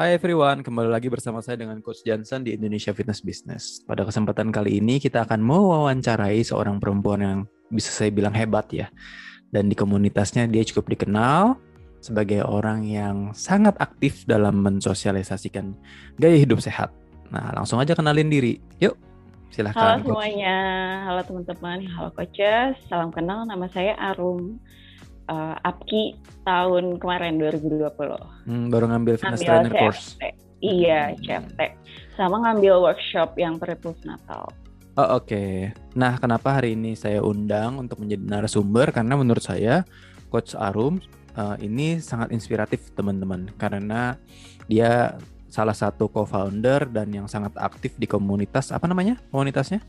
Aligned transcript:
Hai 0.00 0.16
everyone, 0.16 0.64
kembali 0.64 0.88
lagi 0.88 1.12
bersama 1.12 1.44
saya 1.44 1.60
dengan 1.60 1.76
Coach 1.84 2.00
Johnson 2.08 2.40
di 2.40 2.56
Indonesia 2.56 2.88
Fitness 2.88 3.20
Business. 3.20 3.84
Pada 3.84 4.00
kesempatan 4.08 4.48
kali 4.48 4.80
ini 4.80 4.96
kita 4.96 5.28
akan 5.28 5.44
mewawancarai 5.44 6.40
seorang 6.40 6.80
perempuan 6.80 7.20
yang 7.20 7.38
bisa 7.68 7.92
saya 7.92 8.08
bilang 8.08 8.32
hebat 8.32 8.64
ya. 8.72 8.88
Dan 9.52 9.68
di 9.68 9.76
komunitasnya 9.76 10.48
dia 10.48 10.64
cukup 10.64 10.96
dikenal 10.96 11.60
sebagai 12.00 12.40
orang 12.48 12.88
yang 12.88 13.36
sangat 13.36 13.76
aktif 13.76 14.24
dalam 14.24 14.64
mensosialisasikan 14.64 15.76
gaya 16.16 16.36
hidup 16.40 16.64
sehat. 16.64 16.88
Nah, 17.28 17.52
langsung 17.52 17.76
aja 17.76 17.92
kenalin 17.92 18.32
diri. 18.32 18.56
Yuk, 18.80 18.96
silahkan. 19.52 20.00
Halo 20.00 20.16
semuanya, 20.16 20.56
halo 21.12 21.20
teman-teman, 21.28 21.84
halo 21.92 22.08
coaches. 22.16 22.72
Salam 22.88 23.12
kenal, 23.12 23.44
nama 23.44 23.68
saya 23.68 23.92
Arum 24.00 24.64
uh, 25.30 25.54
APKI 25.62 26.18
tahun 26.42 26.98
kemarin 26.98 27.38
2020. 27.38 27.86
Hmm, 28.50 28.66
baru 28.68 28.84
ngambil 28.90 29.14
fitness 29.16 29.40
ngambil 29.40 29.46
trainer 29.46 29.72
CFT. 29.72 29.80
course. 29.80 30.04
Iya, 30.60 31.00
hmm. 31.14 31.18
CFT. 31.24 31.60
Sama 32.18 32.36
ngambil 32.42 32.74
workshop 32.82 33.38
yang 33.38 33.56
Natal. 34.04 34.50
Oh, 34.98 35.16
oke. 35.16 35.30
Okay. 35.30 35.70
Nah, 35.94 36.18
kenapa 36.18 36.60
hari 36.60 36.74
ini 36.74 36.98
saya 36.98 37.22
undang 37.22 37.78
untuk 37.78 38.02
menjadi 38.02 38.26
narasumber 38.26 38.90
karena 38.90 39.14
menurut 39.16 39.40
saya 39.40 39.86
Coach 40.28 40.52
Arum 40.58 41.00
uh, 41.38 41.56
ini 41.62 42.02
sangat 42.02 42.34
inspiratif 42.34 42.92
teman-teman 42.92 43.48
karena 43.56 44.18
dia 44.66 45.16
salah 45.50 45.74
satu 45.74 46.06
co-founder 46.06 46.86
dan 46.86 47.10
yang 47.10 47.26
sangat 47.26 47.50
aktif 47.58 47.98
di 47.98 48.06
komunitas 48.06 48.70
apa 48.70 48.86
namanya 48.86 49.18
komunitasnya? 49.30 49.82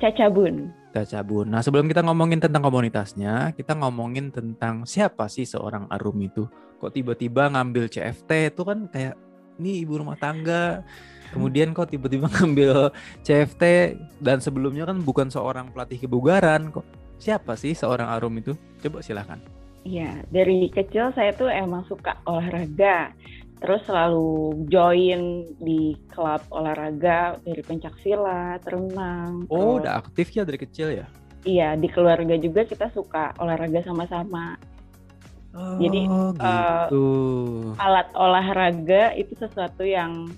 Cacabun. 0.00 0.72
Cacabun. 0.96 1.46
Nah 1.52 1.60
sebelum 1.60 1.84
kita 1.84 2.00
ngomongin 2.00 2.40
tentang 2.40 2.64
komunitasnya, 2.64 3.52
kita 3.52 3.76
ngomongin 3.76 4.32
tentang 4.32 4.88
siapa 4.88 5.28
sih 5.28 5.44
seorang 5.44 5.84
Arum 5.92 6.16
itu. 6.24 6.48
Kok 6.80 6.96
tiba-tiba 6.96 7.52
ngambil 7.52 7.92
CFT 7.92 8.56
itu 8.56 8.62
kan 8.64 8.88
kayak 8.88 9.14
ini 9.60 9.84
ibu 9.84 10.00
rumah 10.00 10.16
tangga. 10.16 10.80
Kemudian 11.30 11.76
kok 11.76 11.92
tiba-tiba 11.92 12.26
ngambil 12.40 12.90
CFT 13.22 13.62
dan 14.24 14.40
sebelumnya 14.40 14.88
kan 14.88 15.04
bukan 15.04 15.28
seorang 15.28 15.68
pelatih 15.68 16.00
kebugaran 16.08 16.72
kok. 16.72 16.88
Siapa 17.20 17.52
sih 17.60 17.76
seorang 17.76 18.08
Arum 18.08 18.32
itu? 18.40 18.56
Coba 18.80 19.04
silahkan. 19.04 19.36
Iya, 19.84 20.24
dari 20.28 20.68
kecil 20.68 21.12
saya 21.16 21.32
tuh 21.32 21.48
emang 21.48 21.84
suka 21.88 22.16
olahraga 22.28 23.12
terus 23.60 23.84
selalu 23.84 24.56
join 24.72 25.44
di 25.60 25.92
klub 26.08 26.40
olahraga 26.48 27.36
dari 27.44 27.60
pencak 27.60 27.92
silat, 28.00 28.64
renang. 28.64 29.44
Oh, 29.52 29.76
terus, 29.76 29.84
udah 29.84 29.92
aktif 30.00 30.26
ya 30.32 30.42
dari 30.48 30.58
kecil 30.58 30.88
ya? 31.04 31.06
Iya, 31.44 31.76
di 31.76 31.88
keluarga 31.92 32.36
juga 32.40 32.64
kita 32.64 32.88
suka 32.92 33.36
olahraga 33.36 33.84
sama-sama. 33.84 34.56
Oh, 35.52 35.76
Jadi 35.76 36.06
gitu. 36.06 36.40
uh, 36.40 37.82
alat 37.82 38.08
olahraga 38.14 39.12
itu 39.18 39.34
sesuatu 39.34 39.82
yang 39.82 40.30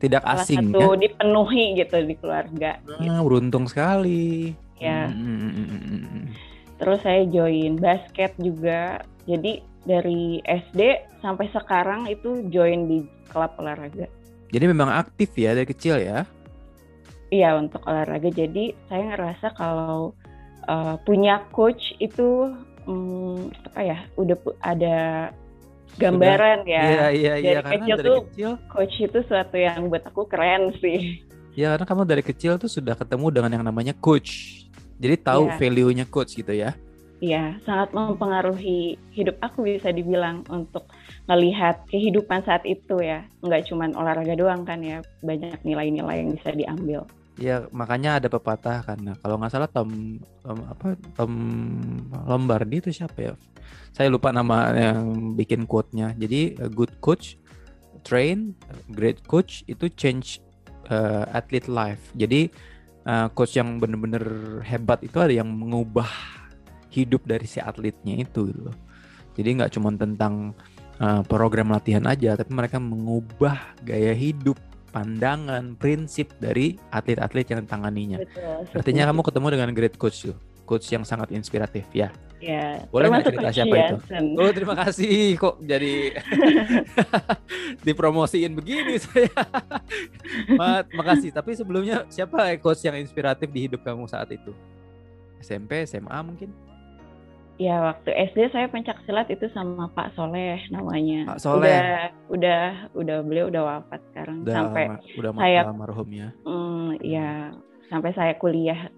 tidak 0.00 0.24
asing 0.24 0.72
satu 0.72 0.96
ya? 0.96 1.00
dipenuhi 1.08 1.64
gitu 1.76 1.96
di 2.06 2.14
keluarga. 2.16 2.80
Ah, 2.86 3.00
gitu. 3.00 3.20
beruntung 3.26 3.64
sekali. 3.66 4.56
Ya. 4.80 5.08
Hmm. 5.08 6.32
Terus 6.80 7.04
saya 7.04 7.28
join 7.28 7.76
basket 7.76 8.32
juga. 8.40 9.04
Jadi 9.28 9.60
dari 9.90 10.38
SD 10.46 11.02
sampai 11.18 11.50
sekarang 11.50 12.06
itu 12.06 12.46
join 12.46 12.86
di 12.86 13.02
klub 13.26 13.50
olahraga. 13.58 14.06
Jadi 14.54 14.64
memang 14.70 14.90
aktif 14.90 15.34
ya 15.34 15.58
dari 15.58 15.66
kecil 15.66 15.98
ya? 15.98 16.22
Iya 17.34 17.58
untuk 17.58 17.82
olahraga. 17.86 18.30
Jadi 18.30 18.74
saya 18.86 19.14
ngerasa 19.14 19.54
kalau 19.58 20.14
uh, 20.70 20.94
punya 21.02 21.42
coach 21.50 21.94
itu 21.98 22.54
um, 22.86 23.50
apa 23.70 23.80
ya 23.82 23.98
udah 24.14 24.38
ada 24.62 24.98
gambaran 25.98 26.66
Sudah, 26.66 26.74
ya. 26.74 26.82
Iya 26.82 27.06
iya 27.10 27.34
iya 27.38 27.58
dari 27.62 27.74
kecil 27.74 27.96
dari 27.98 28.06
tuh 28.06 28.18
kecil 28.30 28.50
coach 28.70 28.94
itu 28.98 29.18
suatu 29.26 29.56
yang 29.58 29.90
buat 29.90 30.06
aku 30.06 30.26
keren 30.30 30.74
sih. 30.78 31.22
Ya 31.58 31.74
karena 31.74 31.86
kamu 31.86 32.02
dari 32.06 32.22
kecil 32.22 32.58
tuh 32.62 32.70
sudah 32.70 32.94
ketemu 32.94 33.26
dengan 33.34 33.50
yang 33.50 33.64
namanya 33.66 33.94
coach. 33.98 34.62
Jadi 35.00 35.16
tahu 35.18 35.48
yeah. 35.50 35.56
value-nya 35.58 36.04
coach 36.06 36.38
gitu 36.38 36.52
ya. 36.54 36.76
Iya, 37.20 37.60
sangat 37.68 37.92
mempengaruhi 37.92 38.96
hidup 39.12 39.36
aku 39.44 39.68
bisa 39.68 39.92
dibilang 39.92 40.40
untuk 40.48 40.88
melihat 41.28 41.84
kehidupan 41.92 42.40
saat 42.48 42.64
itu 42.64 42.96
ya. 43.04 43.28
Nggak 43.44 43.68
cuma 43.68 43.92
olahraga 43.92 44.32
doang 44.32 44.64
kan 44.64 44.80
ya, 44.80 45.04
banyak 45.20 45.60
nilai-nilai 45.60 46.24
yang 46.24 46.32
bisa 46.32 46.56
diambil. 46.56 47.04
Ya 47.36 47.68
makanya 47.76 48.16
ada 48.16 48.32
pepatah 48.32 48.80
karena 48.84 49.12
kalau 49.20 49.36
nggak 49.36 49.52
salah 49.52 49.68
Tom, 49.68 50.16
Tom 50.40 50.58
apa 50.64 50.96
Tom 51.12 51.32
Lombardi 52.24 52.80
itu 52.80 52.88
siapa 52.88 53.20
ya? 53.20 53.32
Saya 53.92 54.08
lupa 54.08 54.32
nama 54.32 54.72
yang 54.72 55.36
bikin 55.36 55.68
quote-nya. 55.68 56.16
Jadi 56.16 56.56
a 56.56 56.72
good 56.72 57.04
coach 57.04 57.36
train, 58.00 58.56
great 58.88 59.20
coach 59.28 59.60
itu 59.68 59.92
change 59.92 60.40
uh, 60.88 61.28
athlete 61.36 61.68
life. 61.68 62.00
Jadi 62.16 62.48
uh, 63.04 63.28
coach 63.36 63.60
yang 63.60 63.76
benar-benar 63.76 64.24
hebat 64.64 65.04
itu 65.04 65.20
ada 65.20 65.32
yang 65.36 65.52
mengubah 65.52 66.08
hidup 66.90 67.22
dari 67.24 67.46
si 67.46 67.62
atletnya 67.62 68.20
itu 68.20 68.50
gitu 68.50 68.70
loh. 68.70 68.76
Jadi 69.38 69.48
nggak 69.56 69.72
cuma 69.78 69.94
tentang 69.94 70.52
uh, 71.00 71.22
program 71.24 71.72
latihan 71.72 72.04
aja, 72.04 72.36
tapi 72.36 72.52
mereka 72.52 72.76
mengubah 72.82 73.78
gaya 73.86 74.12
hidup, 74.12 74.58
pandangan, 74.90 75.78
prinsip 75.78 76.34
dari 76.42 76.76
atlet-atlet 76.90 77.46
yang 77.46 77.62
tanganinya. 77.64 78.18
Betul, 78.20 78.66
Artinya 78.74 79.08
kamu 79.08 79.20
ketemu 79.22 79.46
dengan 79.54 79.70
great 79.72 79.96
coach 79.96 80.28
tuh, 80.28 80.36
coach 80.66 80.90
yang 80.90 81.06
sangat 81.06 81.30
inspiratif 81.32 81.86
ya. 81.94 82.10
Ya, 82.40 82.88
boleh 82.88 83.12
nggak 83.12 83.36
cerita 83.36 83.52
siapa 83.52 83.74
itu? 83.76 83.96
Oh 84.40 84.48
terima 84.48 84.72
kasih 84.72 85.36
kok 85.36 85.60
jadi 85.60 86.16
dipromosiin 87.84 88.56
begini 88.56 88.96
saya. 88.96 89.28
Makasih. 90.96 91.36
Tapi 91.36 91.52
sebelumnya 91.52 92.08
siapa 92.08 92.56
coach 92.56 92.80
yang 92.88 92.96
inspiratif 92.96 93.44
di 93.52 93.68
hidup 93.68 93.84
kamu 93.84 94.08
saat 94.08 94.32
itu? 94.32 94.56
SMP, 95.44 95.84
SMA 95.84 96.16
mungkin? 96.24 96.48
Ya 97.60 97.76
waktu 97.84 98.08
SD 98.32 98.56
saya 98.56 98.72
pencak 98.72 99.04
silat 99.04 99.28
itu 99.28 99.44
sama 99.52 99.92
Pak 99.92 100.16
Soleh 100.16 100.64
namanya. 100.72 101.36
Pak 101.36 101.44
Soleh. 101.44 101.68
Udah 101.68 101.92
udah 102.32 102.62
udah 102.96 103.16
beliau 103.20 103.52
udah 103.52 103.62
wafat 103.68 104.00
sekarang 104.08 104.48
udah, 104.48 104.54
sampai 104.56 104.84
udah 105.20 105.30
saya 105.36 105.60
almarhum 105.68 106.08
ya. 106.08 106.32
Mm, 106.48 106.88
ya 107.04 107.52
sampai 107.92 108.16
saya 108.16 108.32
kuliah 108.40 108.88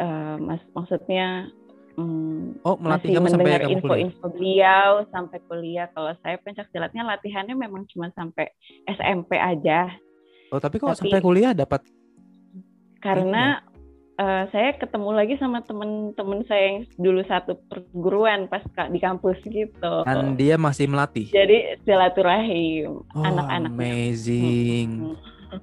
uh, 0.00 0.40
mas 0.40 0.64
maksudnya 0.72 1.52
um, 2.00 2.56
oh, 2.64 2.80
melatih 2.80 3.20
masih 3.20 3.36
mendengar 3.36 3.68
info-info 3.68 4.24
beliau 4.32 5.04
sampai 5.12 5.38
kuliah. 5.44 5.92
Kalau 5.92 6.16
saya 6.24 6.40
pencak 6.40 6.72
silatnya 6.72 7.04
latihannya 7.04 7.60
memang 7.60 7.84
cuma 7.92 8.08
sampai 8.16 8.56
SMP 8.88 9.36
aja. 9.36 9.92
Oh 10.48 10.56
tapi 10.64 10.80
kok 10.80 10.96
sampai 10.96 11.20
kuliah 11.20 11.52
dapat 11.52 11.84
karena 13.04 13.60
uh, 14.16 14.44
saya 14.50 14.76
ketemu 14.76 15.10
lagi 15.12 15.34
sama 15.36 15.62
temen-temen 15.64 16.40
saya 16.48 16.62
yang 16.72 16.78
dulu 16.96 17.20
satu 17.24 17.60
perguruan 17.68 18.48
pas 18.48 18.64
di 18.90 19.00
kampus 19.00 19.38
gitu. 19.44 19.94
Dan 20.04 20.34
dia 20.34 20.56
masih 20.56 20.88
melatih. 20.90 21.28
Jadi 21.30 21.80
silaturahim 21.84 23.04
oh, 23.12 23.24
anak-anak. 23.24 23.70
Amazing. 23.72 25.14
Hmm. 25.14 25.60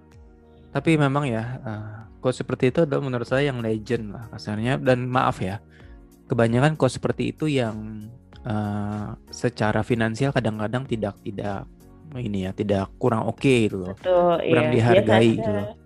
Tapi 0.73 0.97
memang 0.97 1.29
ya, 1.29 1.43
uh, 1.61 1.97
coach 2.17 2.41
seperti 2.41 2.73
itu 2.73 2.85
adalah 2.85 3.05
menurut 3.05 3.27
saya 3.29 3.53
yang 3.53 3.61
legend 3.61 4.13
lah 4.13 4.25
kasarnya. 4.33 4.81
Dan 4.81 5.05
maaf 5.05 5.37
ya, 5.41 5.61
kebanyakan 6.29 6.73
coach 6.77 6.97
seperti 6.97 7.33
itu 7.33 7.45
yang 7.45 8.09
uh, 8.45 9.13
secara 9.29 9.85
finansial 9.85 10.33
kadang-kadang 10.33 10.85
tidak 10.89 11.17
tidak 11.21 11.69
ini 12.13 12.45
ya, 12.45 12.51
tidak 12.53 12.93
kurang 13.01 13.25
oke 13.25 13.41
okay 13.41 13.69
gitu 13.69 13.85
loh. 13.85 13.93
Betul, 13.97 14.37
kurang 14.49 14.67
iya. 14.69 14.73
dihargai 14.73 15.29
gitu 15.37 15.51
loh 15.53 15.82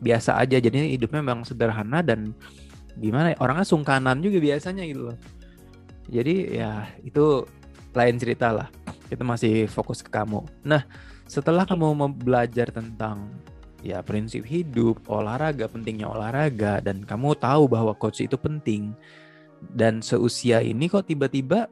biasa 0.00 0.40
aja. 0.40 0.56
Jadi 0.58 0.96
hidupnya 0.96 1.20
memang 1.22 1.44
sederhana 1.46 2.00
dan 2.00 2.32
gimana 2.98 3.32
ya 3.32 3.36
orangnya 3.38 3.66
sungkanan 3.68 4.18
juga 4.20 4.40
biasanya 4.42 4.84
gitu 4.88 5.12
loh. 5.12 5.18
Jadi 6.10 6.58
ya 6.58 6.90
itu 7.04 7.46
lain 7.94 8.16
cerita 8.18 8.50
lah. 8.50 8.68
Kita 9.06 9.22
masih 9.22 9.70
fokus 9.70 10.02
ke 10.02 10.10
kamu. 10.10 10.42
Nah 10.66 10.82
setelah 11.30 11.62
kamu 11.62 11.86
mau 11.94 12.10
belajar 12.10 12.74
tentang 12.74 13.30
ya 13.80 14.04
prinsip 14.04 14.44
hidup 14.44 15.00
olahraga 15.08 15.64
pentingnya 15.70 16.08
olahraga 16.08 16.84
dan 16.84 17.00
kamu 17.04 17.32
tahu 17.38 17.64
bahwa 17.64 17.96
coach 17.96 18.20
itu 18.20 18.36
penting 18.36 18.92
dan 19.72 20.04
seusia 20.04 20.60
ini 20.60 20.88
kok 20.88 21.08
tiba-tiba 21.08 21.68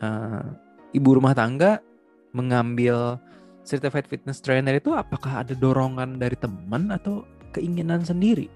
uh, 0.00 0.44
ibu 0.92 1.08
rumah 1.16 1.32
tangga 1.32 1.80
mengambil 2.32 3.20
certified 3.64 4.08
fitness 4.08 4.40
trainer 4.40 4.76
itu 4.76 4.92
apakah 4.92 5.44
ada 5.44 5.54
dorongan 5.56 6.18
dari 6.18 6.36
teman 6.36 6.90
atau 6.92 7.24
keinginan 7.52 8.02
sendiri. 8.02 8.48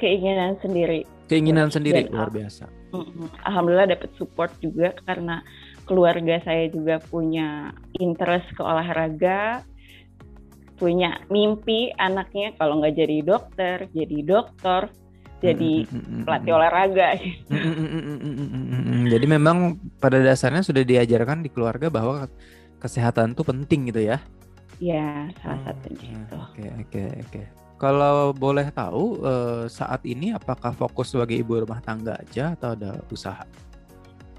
Keinginan 0.00 0.56
sendiri. 0.64 1.04
Keinginan 1.28 1.68
sendiri 1.68 2.08
Dan, 2.08 2.14
luar 2.16 2.30
biasa. 2.32 2.64
Alhamdulillah 3.44 3.92
dapat 3.92 4.10
support 4.16 4.48
juga 4.64 4.96
karena 5.04 5.44
keluarga 5.84 6.40
saya 6.40 6.72
juga 6.72 6.96
punya 7.04 7.76
interest 8.00 8.48
ke 8.56 8.62
olahraga, 8.64 9.60
punya 10.80 11.20
mimpi 11.28 11.92
anaknya 12.00 12.56
kalau 12.56 12.80
nggak 12.80 12.96
jadi 12.96 13.18
dokter, 13.26 13.76
jadi 13.92 14.18
dokter, 14.24 14.88
jadi 15.44 15.84
pelatih 16.24 16.52
olahraga. 16.54 17.08
Jadi 19.12 19.26
memang 19.28 19.76
pada 20.00 20.22
dasarnya 20.22 20.64
sudah 20.64 20.80
diajarkan 20.86 21.44
di 21.44 21.50
keluarga 21.52 21.92
bahwa 21.92 22.30
kesehatan 22.78 23.34
itu 23.34 23.42
penting 23.44 23.90
gitu 23.92 24.00
ya. 24.14 24.22
Ya, 24.78 25.26
salah 25.38 25.60
satunya 25.64 26.06
Hmm, 26.08 26.22
itu. 26.22 26.34
Oke, 26.38 26.64
oke, 26.78 27.02
oke. 27.26 27.42
Kalau 27.78 28.30
boleh 28.32 28.66
tahu 28.70 29.22
eh, 29.22 29.64
saat 29.68 30.02
ini 30.02 30.30
apakah 30.30 30.74
fokus 30.74 31.14
sebagai 31.14 31.34
ibu 31.36 31.58
rumah 31.58 31.78
tangga 31.78 32.18
aja 32.18 32.54
atau 32.54 32.74
ada 32.74 33.02
usaha 33.08 33.42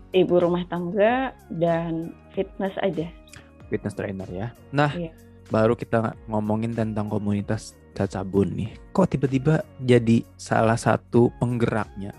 Ibu 0.09 0.41
rumah 0.41 0.65
tangga 0.65 1.31
dan 1.53 2.11
fitness 2.33 2.73
aja. 2.81 3.05
fitness 3.69 3.93
trainer 3.93 4.25
ya? 4.33 4.49
Nah, 4.73 4.89
Iya. 4.89 5.13
baru 5.47 5.77
kita 5.77 6.17
ngomongin 6.25 6.73
tentang 6.73 7.05
komunitas 7.05 7.77
Cacabun 7.93 8.57
nih. 8.57 8.71
Kok 8.89 9.05
tiba-tiba 9.05 9.61
jadi 9.79 10.25
salah 10.33 10.73
satu 10.73 11.29
penggeraknya? 11.37 12.09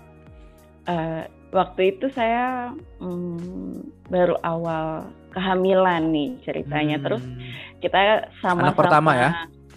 Eh, 0.85 1.23
waktu 1.51 1.81
itu 1.91 2.07
saya 2.07 2.71
mm, 3.03 4.07
baru 4.07 4.39
awal 4.41 5.11
kehamilan 5.31 6.11
nih 6.11 6.29
ceritanya. 6.45 6.99
Terus 7.01 7.23
Hmm, 7.23 7.55
kita 7.81 8.29
sama-sama 8.43 8.71
Anak 8.71 8.77
pertama 8.77 9.11
ya? 9.17 9.29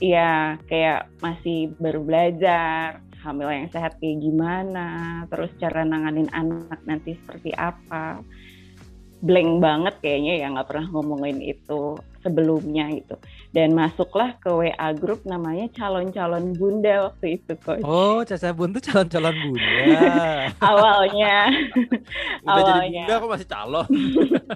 Iya, 0.03 0.59
kayak 0.69 1.01
masih 1.23 1.73
baru 1.79 2.03
belajar 2.03 3.01
hamil 3.25 3.49
yang 3.49 3.69
sehat 3.73 3.97
kayak 4.03 4.21
gimana, 4.21 5.25
terus 5.33 5.49
cara 5.57 5.81
nanganin 5.87 6.29
anak 6.35 6.77
nanti 6.85 7.17
seperti 7.17 7.55
apa. 7.57 8.21
Blank 9.25 9.51
banget 9.65 9.95
kayaknya 10.05 10.45
ya 10.45 10.47
nggak 10.53 10.69
pernah 10.69 10.87
ngomongin 10.93 11.41
itu 11.41 11.97
sebelumnya 12.25 12.89
gitu. 12.91 13.21
Dan 13.53 13.71
masuklah 13.71 14.35
ke 14.35 14.49
WA 14.49 14.73
grup 14.93 15.23
namanya 15.23 15.69
calon-calon 15.71 16.51
bunda 16.53 17.07
waktu 17.07 17.39
itu 17.39 17.53
coach. 17.61 17.85
Oh, 17.85 18.25
Cacabun 18.25 18.73
tuh 18.73 18.83
calon-calon 18.83 19.37
bunda. 19.37 20.01
Awalnya 20.73 21.53
Udah 22.43 22.63
jadi 22.65 22.73
Awalnya. 22.81 23.05
bunda 23.05 23.15
kok 23.15 23.31
masih 23.31 23.49
calon? 23.49 23.87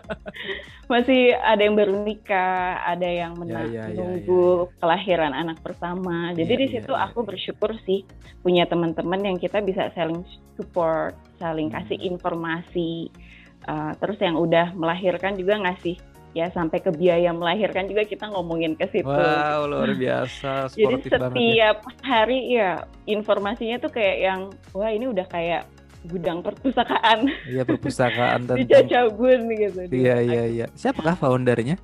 masih 0.92 1.20
ada 1.36 1.60
yang 1.60 1.76
baru 1.76 2.00
nikah, 2.00 2.80
ada 2.82 3.04
yang 3.04 3.36
mena- 3.36 3.60
Ya, 3.60 3.84
ya, 3.84 3.84
ya, 3.84 3.86
menunggu 3.92 4.46
kelahiran 4.78 5.32
anak 5.32 5.60
pertama. 5.60 6.32
Jadi 6.32 6.48
Ya, 6.48 6.58
di 6.58 6.66
ya, 6.66 6.72
situ 6.74 6.92
ya, 6.92 7.04
aku 7.04 7.18
ya. 7.20 7.26
bersyukur 7.28 7.70
sih 7.84 8.08
punya 8.40 8.64
teman-teman 8.64 9.20
yang 9.20 9.36
kita 9.36 9.60
bisa 9.60 9.92
saling 9.92 10.24
support, 10.54 11.12
saling 11.36 11.68
Hmm. 11.68 11.76
kasih 11.78 11.98
informasi. 12.00 13.12
Uh, 13.60 13.92
terus 13.98 14.16
yang 14.16 14.32
udah 14.34 14.72
melahirkan 14.72 15.36
juga 15.36 15.60
ngasih 15.60 16.00
ya 16.30 16.48
sampai 16.48 16.78
ke 16.78 16.90
biaya 16.90 17.32
melahirkan 17.32 17.84
juga 17.84 18.04
kita 18.04 18.28
ngomongin 18.28 18.74
ke 18.74 18.84
situ. 18.88 19.08
Wow, 19.08 19.64
luar 19.66 19.92
biasa. 19.92 20.68
Jadi 20.74 21.00
ya. 21.02 21.16
setiap 21.16 21.76
hari 22.00 22.38
ya 22.52 22.70
informasinya 23.04 23.76
tuh 23.78 23.90
kayak 23.90 24.16
yang 24.18 24.40
wah 24.70 24.88
ini 24.88 25.06
udah 25.06 25.24
kayak 25.24 25.64
gudang 26.06 26.40
perpustakaan 26.40 27.26
Iya, 27.44 27.64
perpustakaan 27.64 28.46
di 28.60 28.64
Cacabun 28.64 29.40
gitu. 29.50 29.80
di 29.86 29.96
Iya, 29.98 30.16
iya, 30.20 30.42
iya. 30.46 30.66
Siapakah 30.72 31.16
foundernya? 31.16 31.74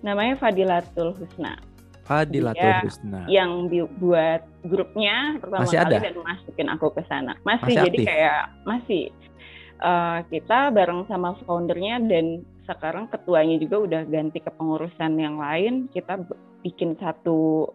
Namanya 0.00 0.34
Fadilatul 0.34 1.14
Husna. 1.14 1.54
Fadilatul 2.02 2.58
Iya. 2.64 2.80
Husna. 2.82 3.20
yang 3.28 3.70
buat 3.96 4.42
grupnya 4.62 5.38
pertama 5.38 5.62
Masih 5.62 5.78
kali 5.78 5.94
ada? 5.94 5.98
dan 6.02 6.14
masukin 6.18 6.68
aku 6.68 6.86
ke 6.90 7.02
sana. 7.06 7.32
Masih, 7.40 7.70
Masih 7.70 7.76
jadi 7.86 7.96
aktif? 7.96 8.06
kayak 8.08 8.40
masih 8.64 9.02
Eh, 9.80 10.18
kita 10.28 10.68
bareng 10.68 11.08
sama 11.08 11.32
foundernya 11.40 12.04
dan 12.04 12.44
sekarang 12.76 13.08
ketuanya 13.08 13.56
juga 13.56 13.76
udah 13.80 14.02
ganti 14.06 14.38
ke 14.38 14.50
pengurusan 14.52 15.12
yang 15.16 15.36
lain. 15.36 15.88
Kita 15.88 16.20
bikin 16.60 16.94
satu 17.00 17.70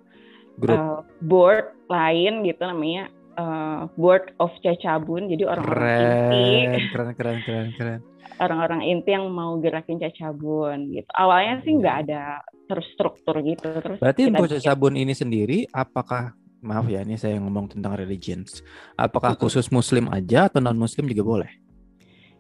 Grup. 0.56 0.78
eh, 0.78 1.00
board 1.20 1.66
lain 1.88 2.44
gitu 2.44 2.62
namanya 2.64 3.12
eh, 3.36 3.82
Board 3.96 4.32
of 4.40 4.52
Cacabun. 4.64 5.28
Jadi 5.28 5.44
orang-orang 5.44 5.92
inti, 6.00 6.48
Keren, 6.92 7.12
keren, 7.16 7.40
keren, 7.44 7.70
keren, 7.76 8.00
orang-orang 8.44 8.82
inti 8.84 9.12
yang 9.12 9.28
mau 9.32 9.60
gerakin 9.60 10.00
Cacabun 10.00 10.92
gitu. 10.92 11.10
Awalnya 11.12 11.64
sih 11.64 11.72
Iya. 11.76 11.80
nggak 11.84 11.98
ada 12.08 12.24
terstruktur 12.66 13.36
gitu. 13.44 13.70
Terus 13.84 13.98
Berarti 14.00 14.22
untuk 14.28 14.48
Cacabun 14.48 14.96
ini 14.96 15.12
sendiri, 15.12 15.68
apakah 15.70 16.32
maaf 16.66 16.90
ya 16.90 17.06
ini 17.06 17.14
saya 17.14 17.38
ngomong 17.38 17.78
tentang 17.78 17.94
religions. 17.94 18.66
Apakah 18.98 19.38
khusus 19.38 19.70
Muslim 19.70 20.10
aja 20.10 20.50
atau 20.50 20.58
non 20.64 20.80
Muslim 20.80 21.06
juga 21.06 21.22
boleh? 21.22 21.52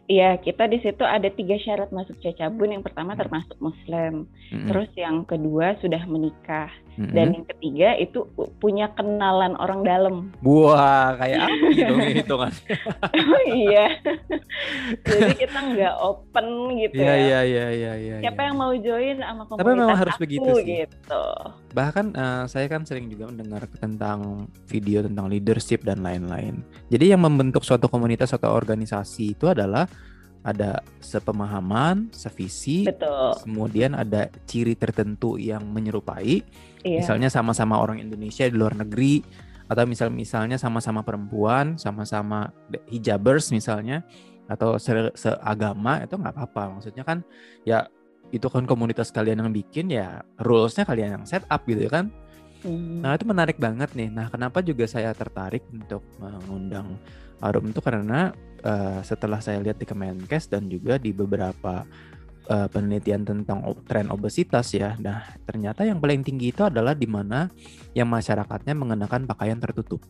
Iya, 0.06 0.38
kita 0.38 0.70
di 0.70 0.78
situ 0.80 1.02
ada 1.02 1.26
tiga 1.28 1.58
syarat 1.58 1.90
masuk 1.90 2.14
cacabun. 2.20 2.78
Yang 2.78 2.84
pertama 2.86 3.18
Hmm. 3.18 3.22
termasuk 3.22 3.58
Muslim, 3.58 4.30
Mm-mm, 4.54 4.70
terus 4.70 4.90
yang 4.94 5.26
kedua 5.26 5.74
sudah 5.80 5.98
menikah, 6.06 6.70
mm-mm. 6.94 7.10
dan 7.10 7.34
yang 7.34 7.46
ketiga 7.50 7.98
itu 7.98 8.22
punya 8.56 8.94
kenalan 8.94 9.58
orang 9.58 9.82
dalam. 9.82 10.16
Wah, 10.40 11.18
kayak 11.18 11.42
apa 11.50 11.66
dong 11.74 12.00
hitungan? 12.06 12.54
iya, 13.50 13.86
jadi 15.02 15.32
kita 15.36 15.60
nggak 15.74 15.96
open 15.98 16.48
gitu 16.78 16.94
Iya, 16.96 17.10
ya. 17.10 17.16
iya, 17.18 17.40
iya, 17.42 17.66
iya, 17.72 17.94
iya. 17.98 18.16
Siapa 18.22 18.42
iya. 18.42 18.48
yang 18.48 18.56
mau 18.56 18.74
join 18.74 19.18
sama 19.18 19.44
komunitas 19.44 19.66
Tapi 19.66 19.70
memang 19.74 19.98
harus 19.98 20.16
aku, 20.16 20.22
begitu 20.22 20.50
sih. 20.56 20.66
gitu. 20.86 21.24
Bahkan 21.74 22.06
eh, 22.14 22.44
saya 22.46 22.66
kan 22.70 22.82
sering 22.86 23.10
juga 23.10 23.26
mendengar 23.28 23.66
tentang 23.74 24.46
video 24.66 25.02
tentang 25.02 25.28
leadership 25.28 25.82
dan 25.82 26.06
lain-lain. 26.06 26.62
Jadi 26.88 27.10
yang 27.10 27.26
membentuk 27.26 27.66
suatu 27.66 27.90
komunitas 27.90 28.32
atau 28.32 28.54
organisasi 28.54 29.34
itu 29.34 29.50
adalah 29.50 29.90
ada 30.46 30.86
sepemahaman, 31.02 32.14
sevisi, 32.14 32.86
Betul. 32.86 33.34
kemudian 33.42 33.98
ada 33.98 34.30
ciri 34.46 34.78
tertentu 34.78 35.42
yang 35.42 35.66
menyerupai. 35.66 36.46
Iya. 36.86 37.02
Misalnya 37.02 37.34
sama-sama 37.34 37.82
orang 37.82 37.98
Indonesia 37.98 38.46
di 38.46 38.54
luar 38.54 38.78
negeri 38.78 39.26
atau 39.66 39.90
misal 39.90 40.14
misalnya 40.14 40.62
sama-sama 40.62 41.02
perempuan, 41.02 41.82
sama-sama 41.82 42.54
hijabers 42.94 43.50
misalnya 43.50 44.06
atau 44.46 44.78
se- 44.78 45.18
seagama 45.18 46.06
itu 46.06 46.14
nggak 46.14 46.38
apa-apa. 46.38 46.78
Maksudnya 46.78 47.02
kan 47.02 47.26
ya 47.66 47.90
itu 48.30 48.46
kan 48.46 48.70
komunitas 48.70 49.10
kalian 49.10 49.42
yang 49.42 49.50
bikin 49.50 49.90
ya 49.90 50.22
rules-nya 50.38 50.86
kalian 50.86 51.18
yang 51.18 51.26
set 51.26 51.42
up 51.50 51.66
gitu 51.66 51.90
ya 51.90 51.92
kan. 51.92 52.14
Hmm. 52.62 53.02
Nah 53.02 53.18
itu 53.18 53.26
menarik 53.26 53.58
banget 53.58 53.98
nih. 53.98 54.14
Nah 54.14 54.30
kenapa 54.30 54.62
juga 54.62 54.86
saya 54.86 55.10
tertarik 55.18 55.66
untuk 55.74 56.06
mengundang 56.22 57.02
Arum 57.44 57.72
itu 57.72 57.80
karena 57.84 58.32
eh, 58.64 59.00
setelah 59.04 59.40
saya 59.40 59.60
lihat 59.62 59.80
di 59.80 59.86
Kemenkes 59.88 60.48
dan 60.52 60.68
juga 60.72 60.96
di 61.00 61.12
beberapa 61.12 61.84
eh, 62.48 62.68
penelitian 62.70 63.26
tentang 63.28 63.64
tren 63.86 64.12
obesitas 64.12 64.72
ya. 64.72 64.96
Nah 65.00 65.26
ternyata 65.44 65.84
yang 65.84 66.00
paling 66.00 66.24
tinggi 66.24 66.52
itu 66.52 66.64
adalah 66.66 66.96
di 66.96 67.08
mana 67.10 67.50
yang 67.98 68.08
masyarakatnya 68.08 68.74
mengenakan 68.76 69.28
pakaian 69.28 69.60
tertutup. 69.60 70.02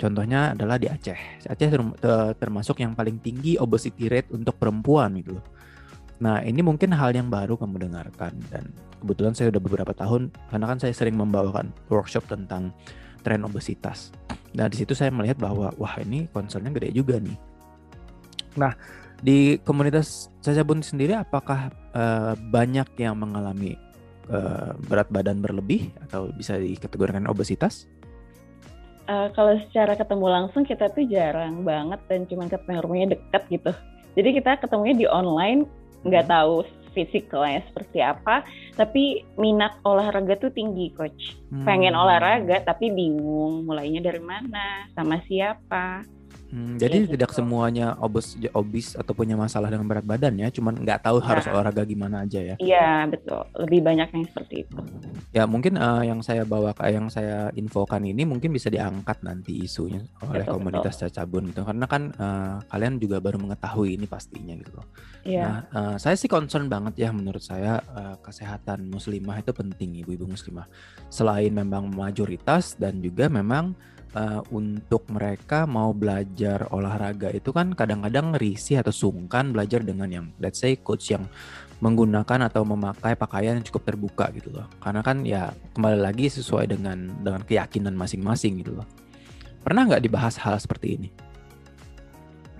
Contohnya 0.00 0.56
adalah 0.56 0.82
di 0.82 0.90
Aceh. 0.90 1.46
Aceh 1.46 1.68
term- 1.70 1.94
te- 1.94 2.34
termasuk 2.40 2.82
yang 2.82 2.96
paling 2.96 3.22
tinggi 3.22 3.54
obesity 3.60 4.10
rate 4.10 4.34
untuk 4.34 4.58
perempuan 4.58 5.14
gitu 5.20 5.38
loh. 5.38 5.46
Nah 6.22 6.38
ini 6.42 6.62
mungkin 6.62 6.94
hal 6.94 7.14
yang 7.14 7.26
baru 7.26 7.58
kamu 7.58 7.90
dengarkan 7.90 8.34
dan 8.50 8.70
kebetulan 9.02 9.34
saya 9.34 9.50
udah 9.50 9.62
beberapa 9.62 9.90
tahun 9.90 10.30
karena 10.54 10.66
kan 10.70 10.78
saya 10.78 10.94
sering 10.94 11.18
membawakan 11.18 11.74
workshop 11.90 12.22
tentang 12.30 12.70
tren 13.22 13.46
obesitas. 13.46 14.10
Nah 14.52 14.68
di 14.68 14.76
situ 14.76 14.92
saya 14.92 15.08
melihat 15.08 15.40
bahwa 15.40 15.72
wah 15.80 15.94
ini 16.02 16.28
concernnya 16.28 16.74
gede 16.74 16.92
juga 16.92 17.16
nih. 17.16 17.38
Nah 18.58 18.74
di 19.22 19.56
komunitas 19.62 20.28
Cacabun 20.42 20.82
sendiri 20.82 21.14
apakah 21.14 21.70
eh, 21.94 22.34
banyak 22.36 22.98
yang 22.98 23.16
mengalami 23.16 23.78
eh, 24.28 24.70
berat 24.90 25.08
badan 25.08 25.38
berlebih 25.38 25.94
atau 26.10 26.28
bisa 26.34 26.58
dikategorikan 26.58 27.24
obesitas? 27.30 27.86
Eh, 29.10 29.28
kalau 29.34 29.58
secara 29.66 29.98
ketemu 29.98 30.26
langsung 30.30 30.62
kita 30.62 30.86
tuh 30.94 31.02
jarang 31.10 31.66
banget 31.66 31.98
dan 32.06 32.22
cuman 32.30 32.46
ketemu 32.46 32.78
rumahnya 32.86 33.08
dekat 33.18 33.42
gitu. 33.50 33.72
Jadi 34.14 34.28
kita 34.38 34.60
ketemunya 34.62 34.94
di 34.94 35.06
online, 35.08 35.66
nggak 36.06 36.26
Hmm. 36.28 36.34
tahu 36.34 36.54
fisikalnya 36.92 37.64
seperti 37.68 37.98
apa, 38.00 38.44
tapi 38.76 39.24
minat 39.36 39.76
olahraga 39.84 40.38
tuh 40.38 40.52
tinggi 40.52 40.92
coach. 40.94 41.36
Pengen 41.64 41.92
Hmm. 41.92 42.02
olahraga 42.06 42.64
tapi 42.64 42.92
bingung 42.92 43.64
mulainya 43.68 44.00
dari 44.00 44.22
mana, 44.22 44.88
sama 44.96 45.20
siapa. 45.28 46.04
Hmm, 46.52 46.76
jadi 46.76 47.08
Kayak 47.08 47.12
tidak 47.16 47.30
gitu. 47.32 47.38
semuanya 47.40 47.96
obes 47.96 48.36
obes 48.52 48.92
atau 48.92 49.16
punya 49.16 49.40
masalah 49.40 49.72
dengan 49.72 49.88
berat 49.88 50.04
badan 50.04 50.36
ya, 50.36 50.52
cuman 50.52 50.84
nggak 50.84 51.00
tahu 51.00 51.16
harus 51.24 51.48
Nah. 51.48 51.56
olahraga 51.56 51.82
gimana 51.88 52.28
aja 52.28 52.44
ya. 52.44 52.56
Iya 52.60 53.08
betul, 53.08 53.40
lebih 53.56 53.80
banyak 53.80 54.08
yang 54.12 54.24
seperti 54.28 54.68
itu. 54.68 54.76
Ya 55.32 55.48
mungkin 55.48 55.80
eh, 55.80 56.02
yang 56.12 56.20
saya 56.20 56.44
bawa 56.44 56.76
yang 56.92 57.08
saya 57.08 57.48
infokan 57.56 58.04
ini 58.04 58.28
mungkin 58.28 58.52
bisa 58.52 58.68
diangkat 58.68 59.24
nanti 59.24 59.64
isunya 59.64 60.04
oleh 60.20 60.44
Betul, 60.44 60.60
komunitas 60.60 61.00
Cacabun 61.00 61.48
gitu 61.48 61.64
karena 61.64 61.88
kan 61.88 62.12
eh, 62.12 62.56
kalian 62.68 63.00
juga 63.00 63.16
baru 63.24 63.40
mengetahui 63.40 63.96
ini 63.96 64.04
pastinya 64.04 64.52
gitu. 64.52 64.76
Iya. 65.24 65.40
Nah, 65.40 65.58
eh, 65.72 65.96
saya 65.96 66.20
sih 66.20 66.28
concern 66.28 66.68
banget 66.68 67.00
ya 67.00 67.16
menurut 67.16 67.40
saya 67.40 67.80
eh, 67.80 68.16
kesehatan 68.20 68.92
muslimah 68.92 69.40
itu 69.40 69.56
penting 69.56 70.04
ibu-ibu 70.04 70.28
muslimah. 70.28 70.68
Selain 71.08 71.48
memang 71.48 71.88
mayoritas 71.88 72.76
dan 72.76 73.00
juga 73.00 73.32
memang 73.32 73.72
eh, 74.16 74.40
untuk 74.52 75.08
mereka 75.10 75.64
mau 75.68 75.90
belajar 75.92 76.68
olahraga 76.72 77.32
itu 77.32 77.50
kan 77.50 77.72
kadang-kadang 77.72 78.36
risih 78.36 78.80
atau 78.80 78.92
sungkan 78.92 79.52
belajar 79.52 79.82
dengan 79.82 80.08
yang 80.08 80.26
let's 80.38 80.60
say 80.60 80.76
coach 80.78 81.12
yang 81.12 81.26
menggunakan 81.82 82.46
atau 82.46 82.62
memakai 82.62 83.18
pakaian 83.18 83.58
yang 83.58 83.66
cukup 83.66 83.92
terbuka 83.92 84.30
gitu 84.36 84.54
loh. 84.54 84.70
Karena 84.78 85.02
kan 85.02 85.26
ya 85.26 85.50
kembali 85.74 85.98
lagi 85.98 86.30
sesuai 86.30 86.70
dengan 86.70 87.10
dengan 87.20 87.42
keyakinan 87.42 87.92
masing-masing 87.98 88.62
gitu 88.62 88.78
loh. 88.78 88.86
Pernah 89.66 89.90
nggak 89.90 90.02
dibahas 90.06 90.38
hal 90.38 90.58
seperti 90.62 90.88
ini? 90.98 91.10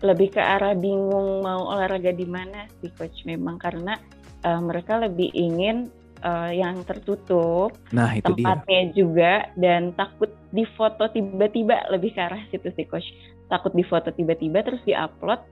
lebih 0.02 0.34
ke 0.34 0.42
arah 0.42 0.74
bingung 0.74 1.46
mau 1.46 1.70
olahraga 1.70 2.10
di 2.10 2.26
mana 2.26 2.66
sih 2.82 2.90
coach 2.98 3.22
memang 3.22 3.56
karena 3.56 3.96
eh, 4.42 4.60
mereka 4.60 4.98
lebih 4.98 5.30
ingin 5.30 5.88
uh, 6.22 6.50
yang 6.54 6.80
tertutup, 6.86 7.74
nah 7.90 8.14
itu 8.14 8.32
tempatnya 8.32 8.82
dia. 8.88 8.94
juga 8.94 9.32
dan 9.58 9.92
takut 9.98 10.30
difoto 10.54 11.10
tiba-tiba 11.10 11.90
lebih 11.90 12.14
ke 12.14 12.20
arah 12.22 12.42
situ 12.48 12.70
sih 12.74 12.86
coach. 12.86 13.06
Takut 13.50 13.74
difoto 13.76 14.08
tiba-tiba 14.14 14.64
terus 14.64 14.80
diupload 14.88 15.42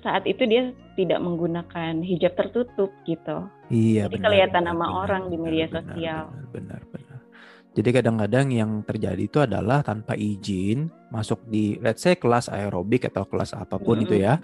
saat 0.00 0.24
itu 0.24 0.48
dia 0.48 0.72
tidak 0.96 1.20
menggunakan 1.20 2.00
hijab 2.00 2.32
tertutup 2.36 2.90
gitu. 3.04 3.48
Iya. 3.68 4.08
Jadi 4.08 4.16
benar, 4.16 4.26
kelihatan 4.28 4.62
benar, 4.64 4.72
nama 4.74 4.86
benar, 4.88 5.00
orang 5.06 5.22
di 5.28 5.36
media 5.36 5.66
benar, 5.68 5.76
sosial. 5.80 6.22
Benar, 6.28 6.48
benar, 6.52 6.80
benar. 6.92 7.18
Jadi 7.70 7.88
kadang-kadang 7.94 8.46
yang 8.50 8.70
terjadi 8.82 9.22
itu 9.22 9.38
adalah 9.38 9.86
tanpa 9.86 10.18
izin 10.18 10.90
masuk 11.14 11.46
di 11.46 11.78
let's 11.78 12.02
say 12.02 12.18
kelas 12.18 12.50
aerobik 12.50 13.06
atau 13.06 13.22
kelas 13.22 13.54
apa 13.54 13.78
pun 13.78 13.94
mm 13.94 14.02
-hmm. 14.02 14.04
itu 14.10 14.14
ya 14.18 14.34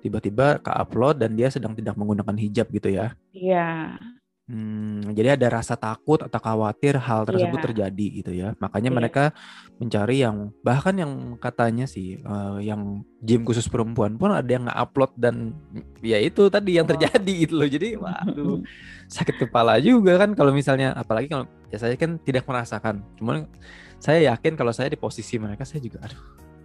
tiba-tiba 0.00 0.64
ke 0.64 0.72
upload 0.72 1.20
dan 1.20 1.36
dia 1.36 1.52
sedang 1.52 1.76
tidak 1.76 1.92
menggunakan 2.00 2.32
hijab 2.40 2.72
gitu 2.72 2.88
ya. 2.88 3.12
Iya. 3.36 4.00
Hmm, 4.50 5.14
jadi 5.14 5.38
ada 5.38 5.62
rasa 5.62 5.78
takut 5.78 6.18
atau 6.18 6.42
khawatir 6.42 6.98
hal 6.98 7.22
tersebut 7.22 7.54
yeah. 7.54 7.66
terjadi 7.70 8.06
gitu 8.18 8.32
ya. 8.34 8.48
Makanya 8.58 8.90
yeah. 8.90 8.98
mereka 8.98 9.24
mencari 9.78 10.26
yang 10.26 10.50
bahkan 10.66 10.98
yang 10.98 11.38
katanya 11.38 11.86
sih 11.86 12.18
uh, 12.26 12.58
yang 12.58 13.06
gym 13.22 13.46
khusus 13.46 13.70
perempuan 13.70 14.18
pun 14.18 14.34
ada 14.34 14.50
yang 14.50 14.66
nge-upload 14.66 15.14
dan 15.14 15.54
ya 16.02 16.18
itu 16.18 16.50
tadi 16.50 16.82
yang 16.82 16.90
oh. 16.90 16.90
terjadi 16.90 17.32
gitu 17.46 17.54
loh. 17.62 17.70
Jadi 17.70 17.94
waduh 18.02 18.58
sakit 19.06 19.46
kepala 19.46 19.78
juga 19.78 20.18
kan 20.18 20.34
kalau 20.34 20.50
misalnya 20.50 20.98
apalagi 20.98 21.30
kalau 21.30 21.46
ya 21.70 21.78
saya 21.78 21.94
kan 21.94 22.18
tidak 22.18 22.42
merasakan. 22.42 23.06
Cuman 23.22 23.46
saya 24.02 24.34
yakin 24.34 24.58
kalau 24.58 24.74
saya 24.74 24.90
di 24.90 24.98
posisi 24.98 25.38
mereka 25.38 25.62
saya 25.62 25.78
juga 25.78 26.02
aduh 26.02 26.18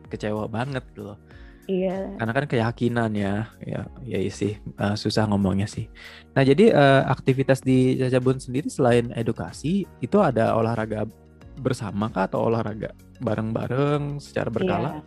kecewa 0.09 0.49
banget 0.49 0.81
gitu 0.89 1.13
loh. 1.13 1.21
Iya. 1.65 2.13
Karena 2.21 2.33
kan 2.33 2.45
keyakinan 2.45 3.11
ya, 3.17 3.49
ya, 3.65 3.89
ya 4.05 4.19
sih 4.29 4.53
uh, 4.77 4.93
susah 4.93 5.25
ngomongnya 5.25 5.65
sih. 5.65 5.89
Nah 6.37 6.45
jadi 6.45 6.69
uh, 6.71 7.09
aktivitas 7.09 7.65
di 7.65 7.97
Jajabun 7.97 8.37
sendiri 8.37 8.69
selain 8.69 9.09
edukasi 9.17 9.89
itu 10.01 10.17
ada 10.21 10.53
olahraga 10.53 11.09
bersama 11.57 12.11
kah 12.11 12.29
atau 12.29 12.45
olahraga 12.51 12.93
bareng-bareng 13.23 14.21
secara 14.21 14.53
berkala? 14.53 14.89
Iya. 14.99 15.01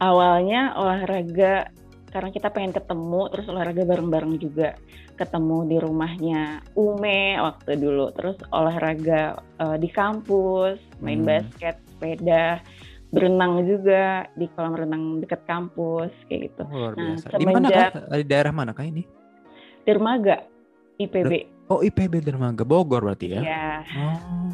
Awalnya 0.00 0.62
olahraga 0.80 1.68
karena 2.10 2.30
kita 2.34 2.48
pengen 2.50 2.74
ketemu 2.74 3.22
terus 3.30 3.46
olahraga 3.46 3.82
bareng-bareng 3.86 4.34
juga 4.42 4.74
ketemu 5.14 5.58
di 5.68 5.76
rumahnya 5.78 6.42
Ume 6.74 7.38
waktu 7.38 7.78
dulu 7.78 8.10
terus 8.16 8.40
olahraga 8.50 9.38
uh, 9.62 9.76
di 9.76 9.86
kampus 9.92 10.80
main 10.98 11.22
hmm. 11.22 11.28
basket 11.28 11.76
sepeda 11.86 12.64
berenang 13.10 13.66
juga 13.66 14.30
di 14.38 14.46
kolam 14.54 14.74
renang 14.78 15.18
dekat 15.22 15.42
kampus 15.46 16.14
kayak 16.30 16.50
gitu. 16.50 16.62
Luar 16.70 16.94
nah, 16.94 17.14
biasa. 17.14 17.26
Nah, 17.26 17.38
di 17.38 17.46
mana 17.46 17.66
kah? 17.68 17.90
Di 18.14 18.26
daerah 18.26 18.52
mana 18.54 18.70
kah 18.70 18.86
ini? 18.86 19.02
Dermaga, 19.82 20.46
IPB. 20.98 21.32
Oh 21.70 21.82
IPB 21.82 22.22
Dermaga, 22.22 22.66
Bogor 22.66 23.06
berarti 23.06 23.38
ya? 23.38 23.40
Iya. 23.42 23.70
Oh. 23.98 24.50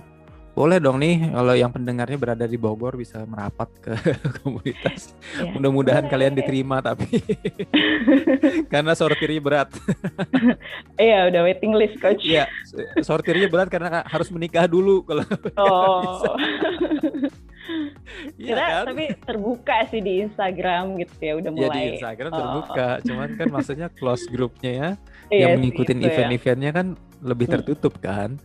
Boleh 0.56 0.80
dong 0.80 0.96
nih 1.04 1.36
kalau 1.36 1.52
yang 1.52 1.68
pendengarnya 1.68 2.16
berada 2.16 2.48
di 2.48 2.56
Bogor 2.56 2.96
bisa 2.96 3.20
merapat 3.28 3.68
ke 3.76 3.92
komunitas. 4.40 5.12
Ya, 5.36 5.52
Mudah-mudahan 5.52 6.08
kalian 6.08 6.32
diterima 6.32 6.80
tapi 6.80 7.20
karena 8.72 8.96
sortirnya 8.96 9.40
berat. 9.44 9.68
Iya 10.96 11.28
udah 11.28 11.40
waiting 11.44 11.76
list 11.76 12.00
coach. 12.00 12.25
Iya 12.25 12.48
sortirnya 13.04 13.52
berat 13.52 13.68
karena 13.68 14.00
harus 14.08 14.32
menikah 14.32 14.64
dulu 14.64 15.04
kalau. 15.04 15.28
Oh. 15.60 16.25
Iya 18.38 18.54
kan? 18.54 18.94
tapi 18.94 19.04
terbuka 19.26 19.76
sih 19.90 20.00
di 20.00 20.23
Instagram 20.23 20.96
gitu 21.02 21.14
ya 21.18 21.32
udah 21.40 21.50
mulai. 21.50 21.66
Ya 21.66 21.70
di 21.75 21.82
Instagram 21.99 22.30
oh. 22.30 22.38
terbuka, 22.38 22.88
cuman 23.02 23.28
kan 23.35 23.46
maksudnya 23.50 23.88
close 23.99 24.25
grupnya 24.30 24.73
ya, 24.73 24.90
iya 25.30 25.42
yang 25.50 25.61
mengikuti 25.61 25.92
ya. 25.94 26.06
event-eventnya 26.06 26.70
kan 26.70 26.87
lebih 27.23 27.46
hmm. 27.50 27.54
tertutup 27.58 27.94
kan. 27.99 28.38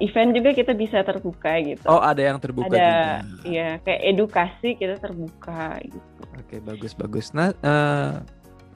Event 0.00 0.32
juga 0.32 0.56
kita 0.56 0.72
bisa 0.72 1.04
terbuka 1.04 1.60
gitu. 1.60 1.84
Oh 1.84 2.00
ada 2.00 2.24
yang 2.24 2.40
terbuka 2.40 2.72
ada, 2.72 2.80
juga. 2.80 3.12
Iya 3.44 3.70
kayak 3.84 4.00
edukasi 4.16 4.68
kita 4.80 4.96
terbuka 4.96 5.76
gitu. 5.84 6.20
Oke 6.40 6.56
bagus 6.64 6.96
bagus. 6.96 7.36
Nah 7.36 7.52
uh, 7.60 8.24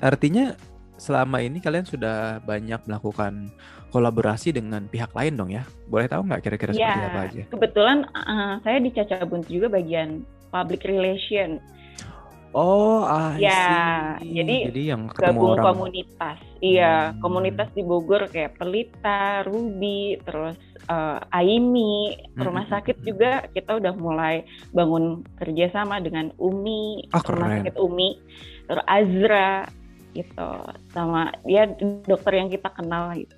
artinya 0.05 0.53
selama 1.01 1.41
ini 1.41 1.65
kalian 1.65 1.89
sudah 1.89 2.45
banyak 2.45 2.85
melakukan 2.85 3.49
kolaborasi 3.89 4.53
dengan 4.53 4.85
pihak 4.87 5.13
lain 5.17 5.35
dong 5.37 5.51
ya. 5.53 5.65
Boleh 5.89 6.07
tahu 6.09 6.29
nggak 6.29 6.43
kira-kira 6.45 6.73
ya, 6.77 6.79
seperti 6.79 7.01
apa 7.09 7.21
aja? 7.25 7.43
Kebetulan 7.53 7.99
uh, 8.13 8.55
saya 8.63 8.79
di 8.81 8.91
Caca 8.93 9.25
Buntu 9.25 9.49
juga 9.49 9.69
bagian 9.73 10.23
public 10.53 10.85
relation. 10.85 11.61
Oh, 12.57 13.05
ah, 13.05 13.37
ya, 13.37 14.17
jadi, 14.25 14.73
jadi 14.73 14.97
yang 14.97 15.13
ketemu 15.13 15.53
orang 15.53 15.67
komunitas. 15.69 16.41
Iya, 16.65 17.13
hmm. 17.13 17.21
komunitas 17.21 17.69
di 17.77 17.85
Bogor 17.85 18.25
kayak 18.33 18.57
Pelita, 18.57 19.45
Ruby, 19.45 20.17
terus 20.25 20.57
uh, 20.89 21.21
Aimi, 21.29 22.17
hmm, 22.17 22.41
rumah 22.41 22.65
hmm, 22.65 22.73
sakit 22.73 22.97
hmm. 22.99 23.05
juga 23.05 23.31
kita 23.53 23.77
udah 23.77 23.93
mulai 24.01 24.49
bangun 24.73 25.29
kerjasama 25.37 26.01
dengan 26.01 26.33
Umi, 26.41 27.05
oh, 27.13 27.21
rumah 27.21 27.61
sakit 27.61 27.77
Umi, 27.85 28.17
terus 28.65 28.85
Azra 28.89 29.69
gitu, 30.17 30.53
sama 30.97 31.29
dia 31.45 31.69
dokter 32.09 32.33
yang 32.33 32.49
kita 32.49 32.73
kenal 32.73 33.13
gitu 33.13 33.37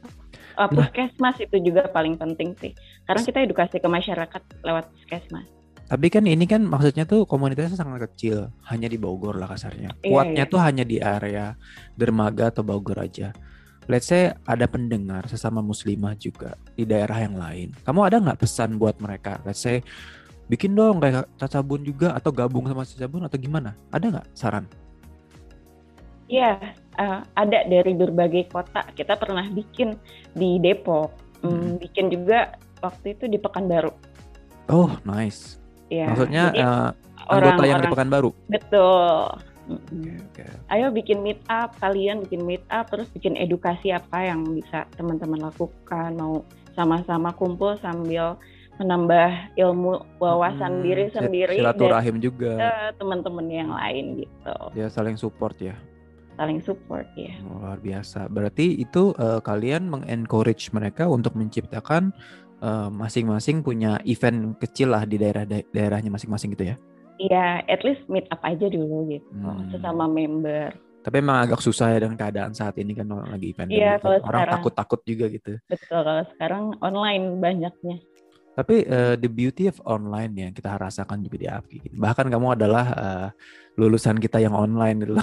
uh, 0.61 0.69
puskesmas 0.69 1.41
itu 1.41 1.57
juga 1.65 1.89
paling 1.89 2.21
penting 2.21 2.53
sih 2.61 2.77
karena 3.09 3.23
kita 3.25 3.39
edukasi 3.41 3.81
ke 3.81 3.89
masyarakat 3.89 4.43
lewat 4.61 4.85
puskesmas 4.93 5.49
tapi 5.91 6.07
kan 6.07 6.23
ini 6.23 6.47
kan 6.47 6.63
maksudnya 6.63 7.03
tuh 7.03 7.27
komunitasnya 7.27 7.75
sangat 7.75 8.07
kecil, 8.15 8.47
hanya 8.71 8.87
di 8.87 8.95
Bogor 8.95 9.35
lah 9.35 9.51
kasarnya. 9.51 9.91
Iya, 10.07 10.15
Kuatnya 10.15 10.45
iya. 10.47 10.53
tuh 10.55 10.61
hanya 10.63 10.87
di 10.87 11.03
area 11.03 11.59
Dermaga 11.99 12.55
atau 12.55 12.63
Bogor 12.63 12.95
aja. 13.03 13.35
Let's 13.91 14.07
say 14.07 14.31
ada 14.47 14.71
pendengar 14.71 15.27
sesama 15.27 15.59
muslimah 15.59 16.15
juga 16.15 16.55
di 16.79 16.87
daerah 16.87 17.27
yang 17.27 17.35
lain. 17.35 17.75
Kamu 17.83 18.07
ada 18.07 18.23
nggak 18.23 18.39
pesan 18.39 18.79
buat 18.79 19.03
mereka? 19.03 19.43
Let's 19.43 19.67
say 19.67 19.83
bikin 20.47 20.79
dong 20.79 21.03
kayak 21.03 21.27
Cacabun 21.35 21.83
juga 21.83 22.15
atau 22.15 22.31
gabung 22.31 22.71
sama 22.71 22.87
Cacabun 22.87 23.27
atau 23.27 23.35
gimana? 23.43 23.75
Ada 23.91 24.15
nggak 24.15 24.27
saran? 24.31 24.71
Iya, 26.31 26.55
uh, 27.01 27.21
ada 27.35 27.65
dari 27.65 27.93
berbagai 27.97 28.53
kota. 28.53 28.85
Kita 28.93 29.17
pernah 29.17 29.49
bikin 29.49 29.97
di 30.37 30.61
Depok, 30.61 31.11
hmm. 31.41 31.49
Hmm, 31.49 31.73
bikin 31.81 32.13
juga 32.13 32.61
waktu 32.85 33.17
itu 33.17 33.25
di 33.27 33.41
Pekanbaru. 33.41 33.93
Oh, 34.69 34.93
nice. 35.09 35.57
Ya, 35.91 36.13
Maksudnya 36.13 36.45
jadi, 36.55 36.61
uh, 36.63 36.91
anggota 37.27 37.65
yang 37.67 37.81
di 37.83 37.89
Pekanbaru. 37.91 38.31
Betul. 38.47 39.27
Okay, 39.71 40.19
okay. 40.35 40.51
Ayo 40.67 40.91
bikin 40.91 41.23
meet 41.23 41.39
up, 41.47 41.79
kalian 41.79 42.27
bikin 42.27 42.43
meet 42.43 42.63
up, 42.75 42.91
terus 42.91 43.07
bikin 43.15 43.39
edukasi 43.39 43.95
apa 43.95 44.19
yang 44.27 44.43
bisa 44.51 44.83
teman-teman 44.99 45.47
lakukan. 45.47 46.11
Mau 46.19 46.43
sama-sama 46.75 47.31
kumpul 47.35 47.79
sambil 47.79 48.35
menambah 48.83 49.53
ilmu 49.61 50.01
wawasan 50.17 50.81
hmm, 50.81 50.85
diri 50.89 51.05
sendiri 51.13 51.55
silaturahim 51.61 52.17
juga 52.17 52.57
teman-teman 52.97 53.45
yang 53.53 53.71
lain 53.77 54.25
gitu. 54.25 54.57
Ya 54.73 54.89
saling 54.89 55.21
support 55.21 55.53
ya 55.61 55.77
saling 56.41 56.65
support 56.65 57.05
ya. 57.13 57.37
Luar 57.45 57.77
biasa. 57.77 58.33
Berarti 58.33 58.81
itu 58.81 59.13
uh, 59.21 59.45
kalian 59.45 59.93
mengencourage 59.93 60.73
mereka 60.73 61.05
untuk 61.05 61.37
menciptakan 61.37 62.17
eh, 62.65 62.89
masing-masing 62.89 63.61
punya 63.61 64.01
event 64.09 64.57
kecil 64.57 64.97
lah 64.97 65.05
di 65.05 65.21
daerah 65.21 65.45
daerahnya 65.45 66.09
masing-masing 66.09 66.57
gitu 66.57 66.73
ya. 66.73 66.77
Iya, 67.21 67.61
at 67.69 67.85
least 67.85 68.01
meet 68.09 68.25
up 68.33 68.41
aja 68.41 68.65
dulu 68.73 69.05
gitu 69.13 69.29
hmm. 69.37 69.77
sesama 69.77 70.09
member. 70.09 70.73
Tapi 71.01 71.17
emang 71.21 71.45
agak 71.45 71.61
susah 71.61 71.93
ya 71.97 72.05
dengan 72.05 72.17
keadaan 72.17 72.53
saat 72.57 72.77
ini 72.81 72.97
kan 72.97 73.09
orang 73.13 73.37
lagi 73.37 73.53
event. 73.53 73.69
Iya, 73.69 74.01
kalau 74.01 74.17
orang 74.25 74.49
takut-takut 74.57 75.01
juga 75.05 75.29
gitu. 75.29 75.53
Betul, 75.69 76.01
kalau 76.01 76.25
sekarang 76.37 76.65
online 76.81 77.25
banyaknya. 77.41 77.97
Tapi 78.57 78.85
uh, 78.89 79.15
the 79.17 79.29
beauty 79.29 79.69
of 79.73 79.81
online 79.89 80.33
yang 80.37 80.53
kita 80.53 80.77
rasakan 80.77 81.25
juga 81.25 81.37
di 81.41 81.49
API. 81.49 81.97
Bahkan 81.97 82.29
kamu 82.29 82.61
adalah 82.61 82.87
uh, 82.93 83.29
lulusan 83.81 84.21
kita 84.21 84.37
yang 84.45 84.53
online 84.53 84.97
gitu 85.01 85.15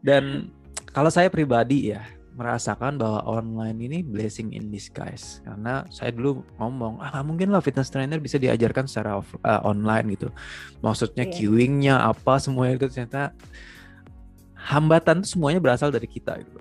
Dan 0.00 0.48
kalau 0.90 1.12
saya 1.12 1.28
pribadi 1.30 1.92
ya 1.92 2.02
merasakan 2.40 2.96
bahwa 2.96 3.20
online 3.26 3.78
ini 3.84 3.98
blessing 4.00 4.56
in 4.56 4.72
disguise. 4.72 5.44
Karena 5.44 5.84
saya 5.92 6.14
dulu 6.14 6.40
ngomong 6.56 7.02
ah 7.02 7.20
mungkin 7.20 7.52
lah 7.52 7.60
fitness 7.60 7.92
trainer 7.92 8.16
bisa 8.16 8.40
diajarkan 8.40 8.88
secara 8.88 9.20
off, 9.20 9.28
uh, 9.44 9.60
online 9.66 10.16
gitu. 10.16 10.32
Maksudnya 10.80 11.28
yeah. 11.28 11.34
queuingnya 11.36 11.94
apa 12.00 12.40
semuanya 12.40 12.80
itu 12.80 12.86
ternyata 12.88 13.36
hambatan 14.56 15.20
itu 15.20 15.36
semuanya 15.36 15.60
berasal 15.60 15.92
dari 15.92 16.08
kita 16.08 16.40
gitu. 16.40 16.60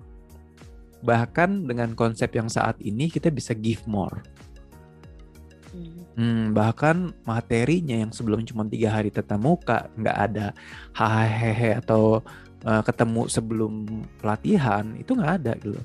Bahkan 1.00 1.70
dengan 1.70 1.96
konsep 1.96 2.34
yang 2.36 2.52
saat 2.52 2.76
ini 2.84 3.08
kita 3.08 3.32
bisa 3.32 3.56
give 3.56 3.86
more. 3.88 4.20
Hmm, 5.70 6.02
hmm 6.18 6.44
bahkan 6.52 7.14
materinya 7.24 7.94
yang 7.94 8.12
sebelum 8.12 8.42
cuma 8.44 8.66
tiga 8.66 8.90
hari 8.90 9.14
tetap 9.14 9.38
muka 9.38 9.88
nggak 9.96 10.18
ada 10.18 10.48
hahehe 10.98 11.78
atau 11.78 12.26
uh, 12.66 12.84
ketemu 12.84 13.28
sebelum 13.30 13.74
pelatihan 14.20 14.96
itu 14.98 15.16
nggak 15.16 15.34
ada 15.44 15.54
gitu. 15.60 15.82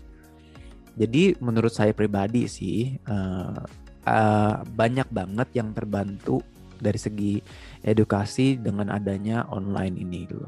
Jadi 0.95 1.35
menurut 1.43 1.75
saya 1.75 1.91
pribadi 1.91 2.47
sih 2.47 2.95
uh, 3.11 3.59
uh, 4.07 4.55
banyak 4.63 5.09
banget 5.11 5.49
yang 5.59 5.75
terbantu 5.75 6.39
dari 6.79 6.99
segi 6.99 7.43
edukasi 7.83 8.59
dengan 8.59 8.95
adanya 8.95 9.47
online 9.51 9.99
ini 9.99 10.19
gitu. 10.27 10.47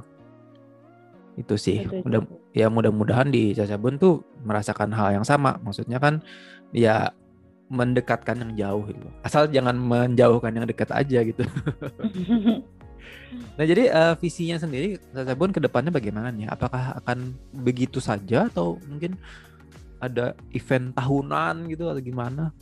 Itu 1.37 1.55
sih. 1.59 1.85
Mudah, 1.85 2.25
ya 2.57 2.71
mudah-mudahan 2.73 3.29
di 3.29 3.53
Cacabun 3.53 4.01
tuh 4.01 4.25
merasakan 4.47 4.95
hal 4.95 5.21
yang 5.21 5.27
sama. 5.27 5.59
Maksudnya 5.61 6.01
kan 6.01 6.23
ya 6.73 7.11
mendekatkan 7.67 8.39
yang 8.39 8.53
jauh 8.55 8.83
gitu. 8.95 9.09
Asal 9.27 9.51
jangan 9.51 9.75
menjauhkan 9.75 10.55
yang 10.55 10.67
dekat 10.71 10.91
aja 10.95 11.19
gitu. 11.27 11.43
nah 13.59 13.65
jadi 13.67 13.91
uh, 13.91 14.15
visinya 14.17 14.57
sendiri 14.57 14.97
Sabun 15.13 15.51
ke 15.51 15.61
depannya 15.61 15.91
bagaimana 15.91 16.31
nih? 16.31 16.47
Apakah 16.49 16.97
akan 17.03 17.35
begitu 17.53 17.99
saja 17.99 18.47
atau 18.47 18.79
mungkin 18.87 19.19
ada 19.99 20.37
event 20.53 20.93
tahunan 20.95 21.69
gitu 21.73 21.89
atau 21.89 22.03
gimana? 22.03 22.53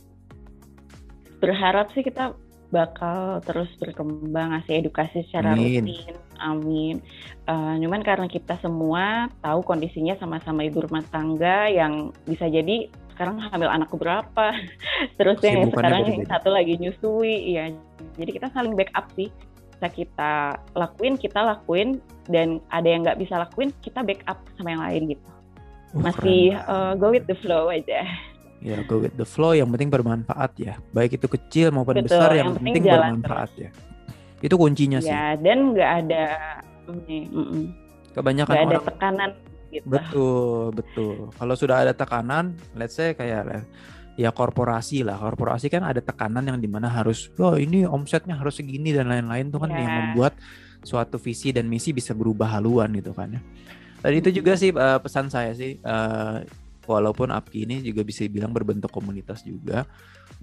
Berharap 1.43 1.91
sih 1.93 2.01
kita 2.01 2.33
bakal 2.73 3.39
terus 3.45 3.69
berkembang 3.77 4.51
ngasih 4.57 4.83
edukasi 4.83 5.23
secara 5.29 5.53
Amin. 5.53 5.85
rutin. 5.85 6.15
Amin. 6.41 6.95
Uh, 7.47 7.79
cuman 7.79 8.01
karena 8.03 8.27
kita 8.27 8.59
semua 8.59 9.31
tahu 9.39 9.63
kondisinya 9.63 10.17
sama-sama 10.19 10.65
ibu 10.67 10.83
rumah 10.83 11.05
tangga 11.07 11.71
yang 11.71 12.11
bisa 12.27 12.49
jadi 12.49 12.91
sekarang 13.15 13.39
hamil 13.47 13.71
anakku 13.71 13.95
berapa, 13.95 14.51
terus 15.17 15.39
yang 15.39 15.71
sekarang 15.71 16.03
yang 16.03 16.27
satu 16.27 16.51
lagi 16.51 16.75
nyusui, 16.75 17.55
ya. 17.55 17.71
Jadi 18.19 18.31
kita 18.35 18.51
saling 18.51 18.75
backup 18.75 19.07
sih. 19.15 19.31
Bisa 19.75 19.87
kita 19.91 20.55
lakuin, 20.71 21.19
kita 21.19 21.39
lakuin, 21.43 21.99
dan 22.31 22.63
ada 22.71 22.87
yang 22.87 23.03
nggak 23.03 23.19
bisa 23.19 23.35
lakuin, 23.43 23.75
kita 23.83 24.01
backup 24.01 24.39
sama 24.55 24.71
yang 24.71 24.83
lain 24.87 25.01
gitu. 25.13 25.27
Masih 25.95 26.55
uh, 26.67 26.95
go 26.95 27.11
with 27.11 27.27
the 27.27 27.35
flow 27.39 27.67
aja. 27.67 28.07
Ya, 28.63 28.81
go 28.87 29.03
with 29.03 29.15
the 29.19 29.27
flow. 29.27 29.51
Yang 29.51 29.75
penting 29.75 29.91
bermanfaat 29.91 30.51
ya. 30.57 30.79
Baik 30.95 31.19
itu 31.19 31.27
kecil 31.27 31.75
maupun 31.75 31.99
Betul, 32.01 32.07
besar, 32.07 32.31
yang, 32.33 32.55
yang 32.55 32.57
penting, 32.57 32.73
penting 32.81 32.95
bermanfaat 32.95 33.49
terus. 33.53 33.63
ya. 33.67 33.69
Itu 34.43 34.55
kuncinya 34.55 34.99
ya, 34.99 35.05
sih. 35.05 35.11
Ya, 35.11 35.25
dan 35.39 35.57
nggak 35.75 35.91
ada. 36.05 36.25
Mm, 36.85 37.25
mm, 37.29 37.65
Kebanyakan 38.15 38.53
gak 38.55 38.63
orang 38.63 38.71
ada 38.71 38.87
tekanan 38.87 39.29
gitu. 39.75 39.85
Betul, 39.91 40.63
betul. 40.71 41.15
Kalau 41.35 41.55
sudah 41.59 41.75
ada 41.83 41.93
tekanan, 41.93 42.55
let's 42.79 42.95
say 42.95 43.11
kayak 43.11 43.67
ya 44.15 44.31
korporasi 44.31 45.03
lah. 45.03 45.19
Korporasi 45.19 45.71
kan 45.71 45.83
ada 45.87 45.99
tekanan 46.03 46.47
yang 46.47 46.59
di 46.59 46.67
mana 46.67 46.91
harus, 46.91 47.31
oh 47.39 47.55
ini 47.55 47.87
omsetnya 47.87 48.35
harus 48.35 48.59
segini 48.59 48.91
dan 48.95 49.11
lain-lain 49.11 49.51
tuh 49.51 49.59
kan 49.63 49.71
yeah. 49.71 49.83
yang 49.83 49.93
membuat 50.11 50.33
suatu 50.85 51.17
visi 51.19 51.51
dan 51.55 51.67
misi 51.67 51.91
bisa 51.91 52.15
berubah 52.15 52.59
haluan 52.59 52.91
gitu 52.95 53.11
kan 53.11 53.35
ya. 53.35 53.41
Dan 54.05 54.21
itu 54.21 54.29
juga 54.29 54.53
sih 54.53 54.69
uh, 54.69 55.01
pesan 55.01 55.33
saya 55.33 55.51
sih, 55.57 55.81
uh, 55.81 56.45
walaupun 56.85 57.33
APKI 57.33 57.59
ini 57.65 57.75
juga 57.81 58.05
bisa 58.05 58.21
dibilang 58.21 58.53
berbentuk 58.53 58.93
komunitas 58.93 59.41
juga 59.41 59.89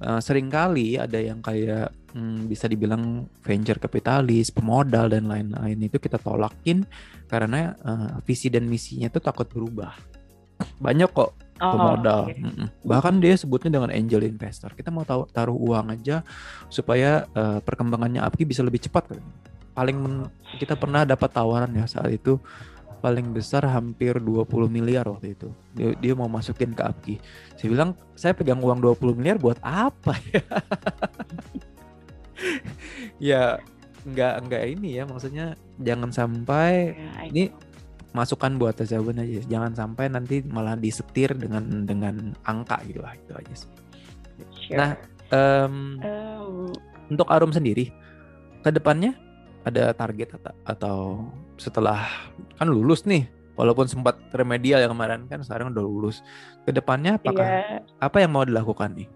uh, 0.01 0.21
sering 0.23 0.49
kali 0.51 0.99
ada 0.99 1.19
yang 1.19 1.39
kayak 1.45 1.93
hmm, 2.15 2.51
bisa 2.51 2.67
dibilang 2.71 3.27
venture 3.43 3.79
kapitalis, 3.79 4.51
pemodal 4.51 5.11
dan 5.13 5.31
lain-lain 5.31 5.79
itu 5.79 5.99
kita 5.99 6.17
tolakin 6.19 6.87
karena 7.31 7.77
uh, 7.83 8.19
visi 8.27 8.49
dan 8.49 8.67
misinya 8.67 9.09
itu 9.11 9.21
takut 9.23 9.47
berubah. 9.51 9.95
Banyak 10.79 11.11
kok 11.11 11.52
oh, 11.63 11.73
pemodal. 11.73 12.23
Okay. 12.29 12.43
Bahkan 12.83 13.15
dia 13.23 13.35
sebutnya 13.39 13.79
dengan 13.79 13.91
angel 13.95 14.27
investor. 14.27 14.75
Kita 14.75 14.91
mau 14.91 15.07
taruh 15.07 15.55
uang 15.55 15.95
aja 15.95 16.27
supaya 16.67 17.31
uh, 17.33 17.63
perkembangannya 17.63 18.19
APKI 18.21 18.45
bisa 18.45 18.61
lebih 18.67 18.83
cepat. 18.83 19.15
Paling 19.73 20.27
kita 20.59 20.75
pernah 20.75 21.07
dapat 21.07 21.31
tawaran 21.31 21.71
ya 21.73 21.87
saat 21.87 22.11
itu 22.11 22.37
paling 23.03 23.35
besar 23.35 23.67
hampir 23.67 24.19
20 24.19 24.47
miliar 24.71 25.07
waktu 25.11 25.35
itu. 25.35 25.51
Dia, 25.75 25.95
dia 25.99 26.13
mau 26.15 26.31
masukin 26.31 26.75
ke 26.75 26.83
APKI. 26.83 27.15
Saya 27.59 27.69
bilang, 27.71 27.91
saya 28.15 28.33
pegang 28.35 28.63
uang 28.63 28.79
20 28.79 29.19
miliar 29.19 29.39
buat 29.39 29.59
apa 29.63 30.19
ya? 30.31 30.43
ya 33.33 33.43
nggak 34.03 34.35
nggak 34.51 34.63
ini 34.67 34.99
ya 34.99 35.07
maksudnya 35.07 35.55
jangan 35.79 36.11
sampai 36.11 36.99
ya, 36.99 37.31
ini 37.31 37.55
masukan 38.13 38.61
buat 38.61 38.77
jawaban 38.81 39.25
aja. 39.25 39.41
Jangan 39.49 39.73
sampai 39.73 40.13
nanti 40.13 40.45
malah 40.45 40.77
disetir 40.77 41.33
dengan 41.37 41.89
dengan 41.89 42.37
angka 42.45 42.81
gitu 42.85 43.01
lah 43.01 43.17
itu 43.17 43.33
aja 43.33 43.55
sih. 43.57 43.71
Sure. 44.43 44.75
nah 44.75 44.91
um, 45.31 46.01
um, 46.03 46.73
untuk 47.13 47.29
Arum 47.31 47.53
sendiri 47.55 47.93
ke 48.65 48.71
depannya 48.73 49.15
ada 49.63 49.95
target 49.95 50.35
atau, 50.35 50.55
atau 50.67 50.99
setelah 51.61 52.09
kan 52.59 52.67
lulus 52.67 53.07
nih 53.07 53.29
walaupun 53.55 53.87
sempat 53.87 54.19
remedial 54.35 54.83
yang 54.83 54.93
kemarin 54.97 55.29
kan 55.31 55.43
sekarang 55.45 55.71
udah 55.71 55.85
lulus. 55.85 56.25
Ke 56.67 56.75
depannya 56.75 57.19
apakah 57.19 57.47
yeah. 57.47 57.83
apa 58.03 58.17
yang 58.23 58.33
mau 58.35 58.43
dilakukan 58.43 58.97
nih? 58.97 59.09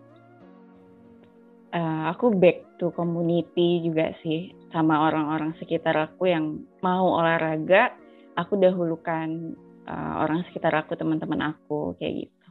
Uh, 1.74 2.08
aku 2.08 2.32
back 2.32 2.64
to 2.78 2.94
community 2.94 3.84
juga 3.84 4.14
sih 4.22 4.54
sama 4.70 5.10
orang-orang 5.10 5.52
sekitar 5.60 5.92
aku 5.98 6.30
yang 6.30 6.62
mau 6.80 7.20
olahraga 7.20 7.92
aku 8.36 8.60
dahulukan 8.60 9.56
uh, 9.88 10.14
orang 10.22 10.44
sekitar 10.48 10.76
aku 10.76 10.94
teman-teman 10.94 11.56
aku 11.56 11.96
kayak 11.96 12.28
gitu 12.28 12.48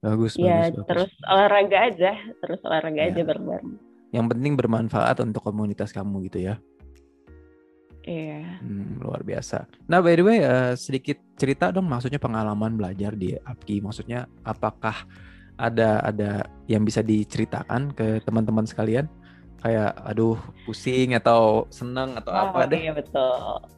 bagus 0.00 0.32
ya 0.38 0.70
bagus, 0.70 0.86
terus 0.86 1.10
bagus. 1.10 1.30
olahraga 1.32 1.78
aja 1.90 2.12
terus 2.38 2.60
olahraga 2.62 3.00
ya. 3.02 3.08
aja 3.10 3.22
bareng-bareng 3.26 3.70
yang 4.14 4.26
penting 4.30 4.54
bermanfaat 4.54 5.18
untuk 5.20 5.42
komunitas 5.42 5.90
kamu 5.90 6.30
gitu 6.30 6.54
ya 6.54 6.56
Iya. 8.06 8.62
Hmm, 8.62 9.02
luar 9.02 9.26
biasa. 9.26 9.66
Nah, 9.90 9.98
by 9.98 10.14
the 10.14 10.22
way, 10.22 10.38
uh, 10.38 10.78
sedikit 10.78 11.18
cerita 11.34 11.74
dong, 11.74 11.90
maksudnya 11.90 12.22
pengalaman 12.22 12.78
belajar 12.78 13.18
di 13.18 13.34
APKI. 13.34 13.82
Maksudnya, 13.82 14.30
apakah 14.46 14.94
ada 15.58 15.98
ada 16.06 16.46
yang 16.70 16.86
bisa 16.86 17.02
diceritakan 17.02 17.90
ke 17.98 18.22
teman-teman 18.22 18.62
sekalian? 18.62 19.10
Kayak, 19.58 19.98
aduh, 20.06 20.38
pusing 20.62 21.18
atau 21.18 21.66
senang 21.74 22.14
atau 22.14 22.30
oh, 22.30 22.38
apa 22.46 22.70
deh? 22.70 22.86
Iya 22.86 22.94
betul. 22.94 23.74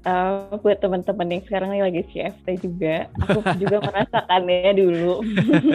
Uh, 0.00 0.48
buat 0.64 0.80
teman-teman 0.80 1.28
yang 1.28 1.42
sekarang 1.44 1.76
ini 1.76 1.84
lagi 1.84 2.02
CFT 2.08 2.46
juga, 2.64 3.04
aku 3.20 3.44
juga 3.60 3.82
merasakannya 3.88 4.72
dulu. 4.72 5.20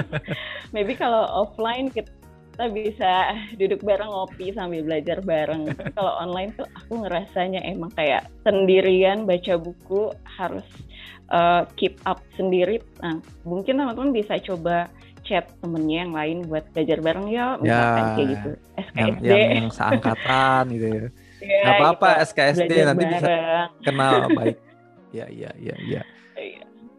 Maybe 0.74 0.98
kalau 0.98 1.46
offline 1.46 1.94
kita 1.94 2.10
kita 2.56 2.72
bisa 2.72 3.14
duduk 3.60 3.84
bareng 3.84 4.08
ngopi 4.08 4.56
sambil 4.56 4.80
belajar 4.88 5.20
bareng. 5.20 5.76
Kalau 5.92 6.16
online 6.24 6.56
tuh 6.56 6.64
aku 6.72 7.04
ngerasanya 7.04 7.60
emang 7.68 7.92
kayak 7.92 8.32
sendirian 8.48 9.28
baca 9.28 9.60
buku 9.60 10.16
harus 10.24 10.64
uh, 11.36 11.68
keep 11.76 12.00
up 12.08 12.24
sendiri. 12.40 12.80
Nah, 13.04 13.20
mungkin 13.44 13.76
teman-teman 13.76 14.16
bisa 14.16 14.40
coba 14.40 14.88
chat 15.28 15.52
temennya 15.60 16.08
yang 16.08 16.14
lain 16.16 16.38
buat 16.48 16.64
belajar 16.72 17.04
bareng 17.04 17.28
ya, 17.28 17.60
misalkan 17.60 18.00
ya, 18.00 18.14
kayak 18.16 18.30
gitu. 18.32 18.50
SKSD. 18.80 19.04
Yang, 19.04 19.16
yang, 19.20 19.52
yang 19.52 19.70
seangkatan 19.76 20.64
gitu 20.72 20.88
ya. 20.88 21.06
ya 21.42 21.62
Gak 21.66 21.74
apa-apa. 21.80 22.10
SKSD 22.24 22.72
nanti 22.86 23.06
bareng. 23.06 23.14
bisa 23.20 23.32
kenal 23.84 24.16
baik. 24.38 24.58
Ya, 25.16 25.26
ya, 25.32 25.52
ya, 25.56 25.76
ya. 25.80 26.02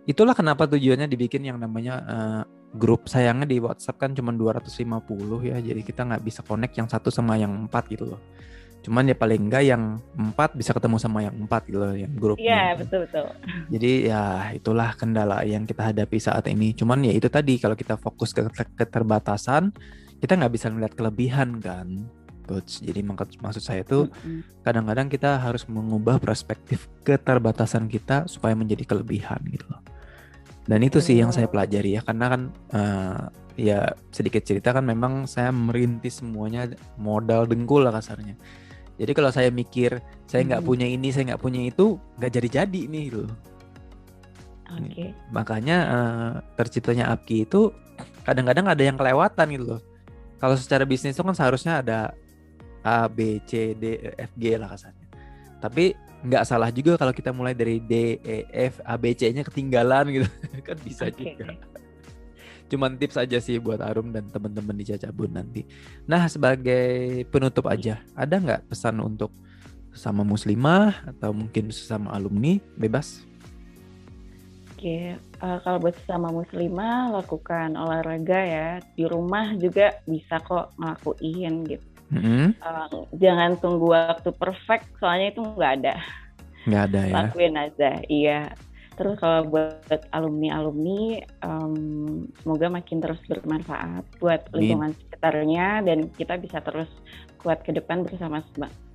Itulah 0.07 0.33
kenapa 0.33 0.64
tujuannya 0.70 1.11
dibikin 1.11 1.44
yang 1.44 1.59
namanya 1.61 1.94
uh, 2.07 2.42
grup 2.77 3.09
sayangnya 3.09 3.49
di 3.49 3.59
WhatsApp 3.59 3.96
kan 3.99 4.11
cuma 4.12 4.31
250 4.31 5.49
ya 5.49 5.57
jadi 5.59 5.81
kita 5.81 6.05
nggak 6.05 6.22
bisa 6.22 6.40
connect 6.44 6.77
yang 6.77 6.87
satu 6.87 7.09
sama 7.09 7.40
yang 7.40 7.51
empat 7.66 7.88
gitu 7.88 8.05
loh 8.14 8.20
cuman 8.85 9.11
ya 9.11 9.18
paling 9.18 9.51
enggak 9.51 9.66
yang 9.66 9.99
empat 10.14 10.55
bisa 10.55 10.70
ketemu 10.70 11.03
sama 11.03 11.18
yang 11.27 11.35
empat 11.35 11.66
gitu 11.66 11.83
loh 11.83 11.90
yang 11.90 12.12
grup 12.14 12.38
iya 12.38 12.79
betul 12.79 13.03
betul 13.03 13.27
jadi 13.66 13.92
ya 14.07 14.22
itulah 14.55 14.94
kendala 14.94 15.42
yang 15.42 15.66
kita 15.66 15.90
hadapi 15.90 16.22
saat 16.22 16.46
ini 16.46 16.70
cuman 16.70 17.03
ya 17.03 17.11
itu 17.11 17.27
tadi 17.27 17.59
kalau 17.59 17.75
kita 17.75 17.99
fokus 17.99 18.31
ke 18.31 18.46
keterbatasan 18.79 19.75
kita 20.22 20.38
nggak 20.38 20.55
bisa 20.55 20.70
melihat 20.70 20.94
kelebihan 20.94 21.59
kan 21.59 22.07
coach 22.46 22.80
jadi 22.80 23.02
maksud 23.02 23.62
saya 23.62 23.82
itu 23.82 24.06
kadang-kadang 24.62 25.11
kita 25.11 25.42
harus 25.42 25.66
mengubah 25.66 26.22
perspektif 26.22 26.87
keterbatasan 27.02 27.90
kita 27.90 28.30
supaya 28.30 28.54
menjadi 28.54 28.87
kelebihan 28.87 29.42
gitu 29.50 29.66
loh. 29.66 29.82
Dan 30.66 30.82
itu 30.82 30.98
sih 30.98 31.18
yang 31.18 31.30
saya 31.30 31.46
pelajari 31.46 31.98
ya 31.98 32.02
karena 32.02 32.26
kan 32.26 32.42
uh, 32.74 33.30
ya 33.54 33.94
sedikit 34.11 34.42
cerita 34.42 34.74
kan 34.74 34.82
memang 34.82 35.26
saya 35.30 35.54
merintis 35.54 36.22
semuanya 36.22 36.70
modal 36.98 37.46
dengkul 37.46 37.87
lah 37.87 37.94
kasarnya. 37.94 38.35
Jadi 38.96 39.12
kalau 39.12 39.30
saya 39.30 39.50
mikir 39.50 40.02
saya 40.26 40.42
nggak 40.42 40.62
hmm. 40.62 40.70
punya 40.70 40.87
ini 40.87 41.11
saya 41.11 41.35
nggak 41.35 41.42
punya 41.42 41.66
itu 41.66 42.00
nggak 42.18 42.32
jadi 42.32 42.48
jadi 42.62 42.82
nih 42.88 43.02
gitu 43.11 43.28
okay. 44.70 45.14
makanya 45.30 45.78
uh, 45.87 46.30
terciptanya 46.59 47.11
Apki 47.14 47.46
itu 47.46 47.70
kadang-kadang 48.26 48.66
ada 48.66 48.82
yang 48.82 48.98
kelewatan 48.98 49.46
gitu 49.54 49.64
loh. 49.76 49.82
Kalau 50.37 50.59
secara 50.59 50.85
bisnis 50.85 51.16
itu 51.16 51.22
kan 51.22 51.32
seharusnya 51.32 51.80
ada 51.80 52.12
A 52.87 53.11
B 53.11 53.42
C 53.42 53.75
D 53.75 53.99
E 53.99 54.11
F 54.14 54.31
G 54.38 54.55
lah 54.55 54.70
kasarnya 54.70 55.07
tapi 55.59 55.99
nggak 56.27 56.44
salah 56.49 56.70
juga 56.75 56.99
kalau 56.99 57.14
kita 57.14 57.31
mulai 57.31 57.55
dari 57.55 57.79
D, 57.79 58.18
E, 58.20 58.49
F, 58.51 58.83
A, 58.83 58.99
B, 58.99 59.14
C-nya 59.14 59.46
ketinggalan 59.46 60.09
gitu 60.11 60.29
kan 60.66 60.77
bisa 60.83 61.11
okay. 61.11 61.37
juga. 61.38 61.55
Cuman 62.66 62.99
tips 62.99 63.14
aja 63.14 63.38
sih 63.38 63.62
buat 63.62 63.79
Arum 63.79 64.11
dan 64.11 64.27
teman-teman 64.27 64.75
di 64.75 64.85
Cacabun 64.90 65.38
nanti. 65.38 65.62
Nah 66.11 66.27
sebagai 66.27 67.22
penutup 67.31 67.70
aja, 67.70 68.03
ada 68.18 68.42
nggak 68.42 68.66
pesan 68.66 68.99
untuk 68.99 69.31
sesama 69.94 70.27
muslimah 70.27 70.92
atau 71.14 71.31
mungkin 71.31 71.70
sesama 71.70 72.11
alumni 72.11 72.59
bebas? 72.75 73.22
Oke, 74.77 75.16
uh, 75.40 75.59
kalau 75.64 75.79
buat 75.81 75.96
sesama 76.05 76.29
muslimah 76.29 77.16
lakukan 77.16 77.79
olahraga 77.81 78.40
ya 78.44 78.68
di 78.92 79.09
rumah 79.09 79.57
juga 79.57 79.96
bisa 80.05 80.37
kok 80.42 80.77
ngelakuin 80.77 81.64
gitu 81.64 81.95
Mm-hmm. 82.14 82.62
Uh, 82.62 83.07
jangan 83.19 83.59
tunggu 83.59 83.90
waktu 83.90 84.31
perfect, 84.37 84.87
soalnya 85.03 85.35
itu 85.35 85.42
nggak 85.42 85.73
ada. 85.83 85.95
Nggak 86.66 86.83
ada 86.92 87.01
ya. 87.03 87.14
Lakuin 87.14 87.55
aja, 87.59 87.90
iya. 88.07 88.40
Terus 88.97 89.21
kalau 89.21 89.45
buat 89.53 90.01
alumni-alumni, 90.09 91.21
um, 91.45 92.25
semoga 92.40 92.73
makin 92.73 93.05
terus 93.05 93.21
bermanfaat 93.29 94.09
buat 94.25 94.49
lingkungan 94.57 94.97
sekitarnya 94.97 95.85
dan 95.85 96.09
kita 96.16 96.40
bisa 96.40 96.64
terus 96.64 96.88
kuat 97.45 97.61
ke 97.61 97.77
depan 97.77 98.09
bersama 98.09 98.40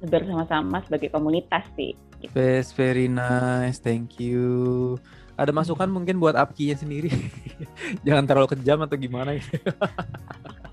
bersama-sama 0.02 0.82
sebagai 0.90 1.14
komunitas 1.14 1.62
sih. 1.78 1.94
Gitu. 2.18 2.34
Best, 2.34 2.74
very 2.74 3.06
nice, 3.06 3.78
thank 3.78 4.18
you. 4.18 4.98
Ada 5.38 5.54
masukan 5.54 5.90
mungkin 5.90 6.18
buat 6.18 6.34
Apki-nya 6.34 6.78
sendiri? 6.78 7.14
Jangan 8.06 8.26
terlalu 8.26 8.58
kejam 8.58 8.82
atau 8.82 8.98
gimana 8.98 9.38
gitu. 9.38 9.70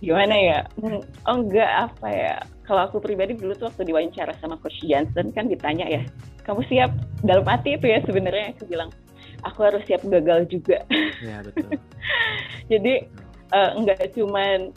gimana 0.00 0.34
ya? 0.34 0.58
Oh 1.28 1.36
enggak 1.36 1.70
apa 1.92 2.08
ya? 2.08 2.36
Kalau 2.64 2.88
aku 2.88 3.00
pribadi 3.00 3.36
dulu 3.36 3.52
tuh 3.56 3.68
waktu 3.68 3.88
diwawancara 3.88 4.32
sama 4.40 4.56
Coach 4.58 4.80
Johnson 4.84 5.32
kan 5.32 5.46
ditanya 5.46 5.86
ya, 5.86 6.02
kamu 6.44 6.64
siap 6.66 6.90
dalam 7.22 7.44
hati 7.44 7.76
itu 7.76 7.86
ya 7.86 8.00
sebenarnya 8.02 8.56
aku 8.56 8.64
bilang 8.66 8.90
aku 9.44 9.60
harus 9.64 9.82
siap 9.86 10.02
gagal 10.08 10.48
juga. 10.48 10.82
Iya 11.20 11.44
betul. 11.44 11.70
Jadi 12.72 12.94
uh, 13.52 13.70
enggak 13.76 14.14
cuman 14.16 14.72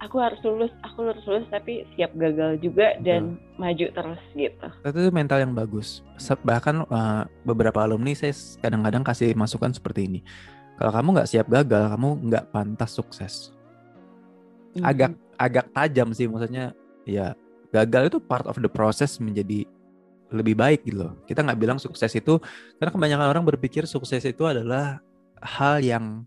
aku 0.00 0.16
harus 0.20 0.40
lulus, 0.44 0.72
aku 0.84 1.08
harus 1.08 1.24
lulus 1.24 1.46
tapi 1.48 1.88
siap 1.96 2.12
gagal 2.16 2.60
juga 2.60 2.96
dan 3.00 3.40
maju 3.56 3.86
terus 3.88 4.20
gitu. 4.36 4.68
Itu 4.84 5.08
mental 5.12 5.40
yang 5.44 5.52
bagus. 5.56 6.04
Bahkan 6.20 6.88
uh, 6.88 7.22
beberapa 7.44 7.84
alumni 7.84 8.12
saya 8.12 8.32
kadang-kadang 8.60 9.02
kasih 9.06 9.32
masukan 9.32 9.72
seperti 9.72 10.08
ini. 10.08 10.20
Kalau 10.76 10.92
kamu 10.92 11.08
nggak 11.16 11.30
siap 11.32 11.46
gagal, 11.48 11.88
kamu 11.96 12.08
nggak 12.28 12.44
pantas 12.52 12.92
sukses. 12.92 13.55
Agak 14.82 15.10
mm-hmm. 15.14 15.36
agak 15.46 15.66
tajam 15.72 16.08
sih 16.12 16.26
maksudnya. 16.26 16.72
Ya 17.06 17.38
gagal 17.70 18.10
itu 18.10 18.18
part 18.18 18.46
of 18.48 18.58
the 18.58 18.70
process 18.70 19.20
menjadi 19.22 19.68
lebih 20.34 20.58
baik 20.58 20.82
gitu 20.82 21.06
loh. 21.06 21.12
Kita 21.28 21.44
nggak 21.46 21.58
bilang 21.60 21.78
sukses 21.78 22.10
itu 22.16 22.42
karena 22.80 22.90
kebanyakan 22.90 23.26
orang 23.30 23.44
berpikir 23.46 23.86
sukses 23.86 24.22
itu 24.26 24.42
adalah 24.42 24.98
hal 25.38 25.78
yang 25.82 26.26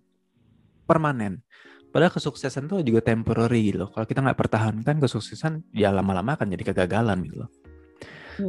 permanen. 0.87 1.43
Padahal 1.89 2.13
kesuksesan 2.13 2.69
itu 2.69 2.93
juga 2.93 3.01
temporary 3.01 3.73
gitu 3.73 3.85
loh. 3.85 3.89
Kalau 3.89 4.05
kita 4.05 4.21
nggak 4.21 4.37
pertahankan 4.37 4.95
kesuksesan 5.01 5.73
ya 5.73 5.89
lama-lama 5.89 6.37
akan 6.37 6.53
jadi 6.53 6.63
kegagalan 6.71 7.25
gitu 7.25 7.43
loh. 7.45 7.49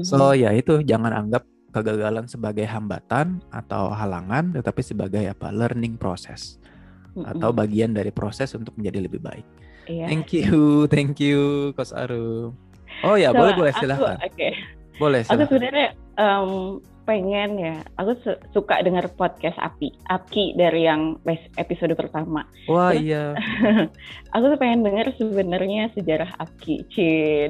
So 0.06 0.36
ya 0.38 0.54
itu 0.54 0.86
jangan 0.86 1.10
anggap 1.10 1.42
kegagalan 1.70 2.26
sebagai 2.26 2.66
hambatan 2.66 3.42
atau 3.50 3.90
halangan 3.94 4.54
tetapi 4.54 4.82
sebagai 4.82 5.22
apa 5.30 5.54
learning 5.54 5.94
process 5.98 6.58
mm-hmm. 7.14 7.30
atau 7.36 7.50
bagian 7.50 7.90
dari 7.94 8.10
proses 8.14 8.52
untuk 8.54 8.74
menjadi 8.78 9.06
lebih 9.06 9.20
baik. 9.22 9.46
Yeah. 9.90 10.06
Thank 10.06 10.34
you, 10.34 10.50
thank 10.94 11.18
you 11.18 11.70
Kos 11.74 11.90
Arum. 11.90 12.54
Oh 13.06 13.16
ya, 13.16 13.32
so, 13.32 13.38
boleh 13.38 13.54
boleh 13.56 13.72
silakan. 13.78 14.16
Oke. 14.20 14.34
Okay. 14.36 14.52
Boleh. 15.00 15.24
Silahkan. 15.24 15.40
Aku 15.40 15.44
sebenarnya 15.48 15.88
um, 16.20 16.50
pengen 17.10 17.58
ya, 17.58 17.76
aku 17.98 18.14
su 18.22 18.32
suka 18.54 18.78
dengar 18.86 19.08
podcast 19.18 19.58
Api, 19.58 19.90
Apki 20.12 20.54
dari 20.54 20.86
yang 20.86 21.18
episode 21.58 21.90
pertama. 21.98 22.46
Wah 22.70 22.94
Terus, 22.94 23.02
iya. 23.02 23.34
aku 24.38 24.44
tuh 24.54 24.58
pengen 24.62 24.86
dengar 24.86 25.10
sebenarnya 25.18 25.90
sejarah 25.96 26.30
Apki, 26.38 26.86
c 26.92 26.96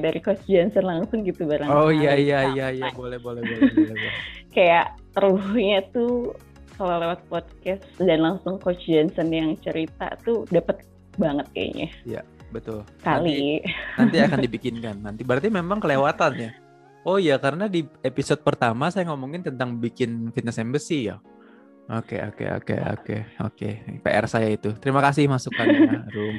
dari 0.01 0.17
Coach 0.17 0.41
Johnson 0.49 0.87
langsung 0.87 1.21
gitu 1.27 1.45
bareng. 1.45 1.69
Oh 1.69 1.93
iya 1.93 2.17
iya 2.17 2.49
iya 2.57 2.67
iya, 2.73 2.89
boleh 2.95 3.21
boleh 3.21 3.45
boleh 3.45 3.69
boleh. 3.69 4.13
Kayak 4.55 4.97
teruhnya 5.13 5.85
tuh 5.93 6.33
kalau 6.81 6.97
lewat 6.97 7.21
podcast 7.29 7.85
dan 8.01 8.25
langsung 8.25 8.57
Coach 8.57 8.89
Johnson 8.89 9.29
yang 9.29 9.53
cerita 9.61 10.17
tuh 10.25 10.49
dapat 10.49 10.81
banget 11.21 11.45
kayaknya. 11.53 11.87
Iya, 12.01 12.21
betul. 12.49 12.81
Kali. 13.05 13.61
Nanti, 13.61 14.01
nanti 14.01 14.17
akan 14.17 14.39
dibikinkan. 14.41 14.95
Nanti 15.05 15.21
berarti 15.21 15.53
memang 15.53 15.77
kelewatan 15.77 16.33
ya. 16.41 16.51
Oh 17.05 17.21
iya, 17.21 17.37
karena 17.37 17.69
di 17.69 17.85
episode 18.01 18.41
pertama 18.41 18.89
saya 18.89 19.09
ngomongin 19.09 19.45
tentang 19.45 19.77
bikin 19.77 20.33
fitness 20.33 20.57
embassy 20.57 21.13
ya. 21.13 21.21
Oke, 21.91 22.21
oke, 22.23 22.45
oke, 22.61 22.75
oke, 22.77 23.15
oke. 23.41 23.69
PR 23.99 24.25
saya 24.29 24.53
itu. 24.53 24.71
Terima 24.79 25.01
kasih 25.03 25.27
masukannya, 25.27 26.07
Room. 26.15 26.37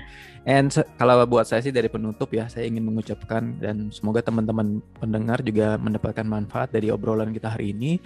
And 0.48 0.70
kalau 0.96 1.18
buat 1.28 1.44
saya 1.44 1.60
sih 1.60 1.74
dari 1.74 1.90
penutup 1.92 2.30
ya, 2.32 2.48
saya 2.48 2.64
ingin 2.64 2.86
mengucapkan 2.86 3.58
dan 3.60 3.92
semoga 3.92 4.24
teman-teman 4.24 4.80
pendengar 4.96 5.44
juga 5.44 5.76
mendapatkan 5.76 6.24
manfaat 6.24 6.72
dari 6.72 6.88
obrolan 6.88 7.34
kita 7.34 7.52
hari 7.52 7.74
ini. 7.76 8.00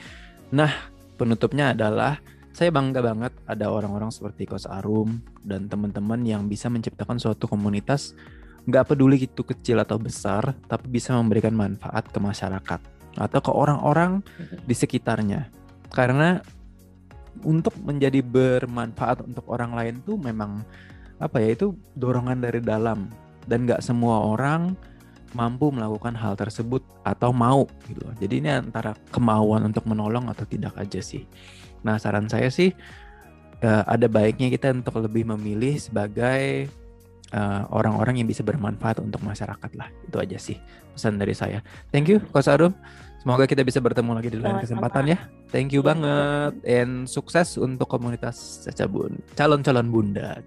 Nah, 0.51 0.96
penutupnya 1.17 1.73
adalah 1.73 2.21
saya 2.57 2.73
bangga 2.73 3.05
banget 3.05 3.33
ada 3.45 3.69
orang-orang 3.69 4.09
seperti 4.09 4.49
Kos 4.49 4.65
Arum 4.65 5.21
dan 5.45 5.69
teman-teman 5.69 6.25
yang 6.25 6.49
bisa 6.49 6.73
menciptakan 6.73 7.21
suatu 7.21 7.45
komunitas 7.45 8.17
nggak 8.67 8.97
peduli 8.97 9.23
itu 9.23 9.47
kecil 9.47 9.79
atau 9.79 9.97
besar, 9.97 10.57
tapi 10.67 10.91
bisa 10.91 11.15
memberikan 11.15 11.55
manfaat 11.55 12.11
ke 12.11 12.19
masyarakat 12.19 12.81
atau 13.17 13.41
ke 13.41 13.53
orang-orang 13.55 14.21
di 14.67 14.75
sekitarnya. 14.75 15.49
Karena 15.89 16.43
untuk 17.47 17.79
menjadi 17.79 18.21
bermanfaat 18.25 19.23
untuk 19.23 19.47
orang 19.53 19.77
lain 19.77 19.95
tuh 20.03 20.19
memang 20.19 20.67
apa 21.17 21.41
ya 21.41 21.55
itu 21.57 21.73
dorongan 21.97 22.43
dari 22.43 22.61
dalam 22.61 23.09
dan 23.49 23.65
nggak 23.65 23.81
semua 23.81 24.21
orang 24.25 24.77
mampu 25.37 25.69
melakukan 25.69 26.17
hal 26.17 26.33
tersebut 26.33 26.81
atau 27.05 27.31
mau 27.37 27.69
gitu. 27.85 28.01
Jadi 28.17 28.41
ini 28.41 28.49
antara 28.49 28.97
kemauan 29.13 29.69
untuk 29.69 29.85
menolong 29.85 30.33
atau 30.33 30.49
tidak 30.49 30.73
aja 30.81 31.05
sih. 31.05 31.29
Nah 31.85 32.01
saran 32.01 32.33
saya 32.33 32.49
sih 32.49 32.73
eh, 33.61 33.83
ada 33.85 34.09
baiknya 34.09 34.49
kita 34.49 34.73
untuk 34.73 35.05
lebih 35.05 35.29
memilih 35.37 35.77
sebagai 35.77 36.73
orang 37.29 37.37
eh, 37.37 37.63
orang-orang 37.69 38.15
yang 38.25 38.29
bisa 38.31 38.41
bermanfaat 38.41 39.05
untuk 39.05 39.21
masyarakat 39.21 39.71
lah. 39.77 39.93
Itu 40.09 40.17
aja 40.17 40.41
sih 40.41 40.57
pesan 40.97 41.21
dari 41.21 41.37
saya. 41.37 41.61
Thank 41.93 42.09
you, 42.09 42.25
Coach 42.33 42.49
Arum. 42.49 42.73
Semoga 43.27 43.43
kita 43.51 43.67
bisa 43.67 43.83
bertemu 43.83 44.15
lagi 44.15 44.31
di 44.31 44.39
lain 44.39 44.63
kesempatan 44.63 45.03
ya. 45.11 45.19
Thank 45.51 45.75
you 45.75 45.83
banget 45.83 46.63
and 46.63 47.11
sukses 47.11 47.59
untuk 47.59 47.91
komunitas 47.91 48.63
Caca 48.63 48.87
Bun. 48.87 49.19
Calon-calon 49.35 49.91
bunda. 49.91 50.39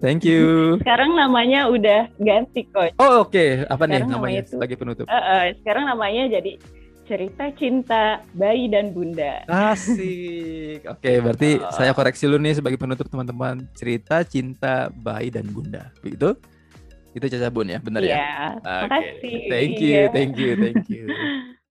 Thank 0.00 0.24
you. 0.24 0.80
Sekarang 0.80 1.12
namanya 1.20 1.68
udah 1.68 2.08
ganti 2.16 2.64
coach. 2.72 2.96
Oh 2.96 3.28
oke, 3.28 3.36
okay. 3.36 3.68
apa 3.68 3.84
sekarang 3.84 3.92
nih 3.92 4.00
namanya, 4.00 4.16
namanya 4.16 4.40
sebagai 4.48 4.76
penutup? 4.80 5.04
Uh, 5.04 5.20
uh, 5.20 5.44
sekarang 5.60 5.84
namanya 5.84 6.40
jadi 6.40 6.52
cerita 7.04 7.44
cinta 7.52 8.24
bayi 8.32 8.72
dan 8.72 8.96
bunda. 8.96 9.44
Asik. 9.52 10.80
Oke, 10.96 11.12
okay, 11.12 11.16
berarti 11.20 11.60
oh. 11.60 11.72
saya 11.76 11.92
koreksi 11.92 12.24
dulu 12.24 12.40
nih 12.40 12.56
sebagai 12.56 12.80
penutup 12.80 13.04
teman-teman. 13.08 13.68
Cerita 13.76 14.24
cinta 14.24 14.88
bayi 14.96 15.28
dan 15.28 15.44
bunda. 15.48 15.92
Begitu? 16.00 16.36
Itu 17.16 17.26
Caca 17.28 17.48
Bun 17.48 17.72
ya, 17.72 17.78
benar 17.80 18.02
ya? 18.04 18.16
Iya. 18.16 18.28
Okay. 18.88 19.48
Thank 19.48 19.80
you, 19.80 19.98
thank 20.12 20.34
you, 20.36 20.50
thank 20.56 20.84
you. 20.92 21.04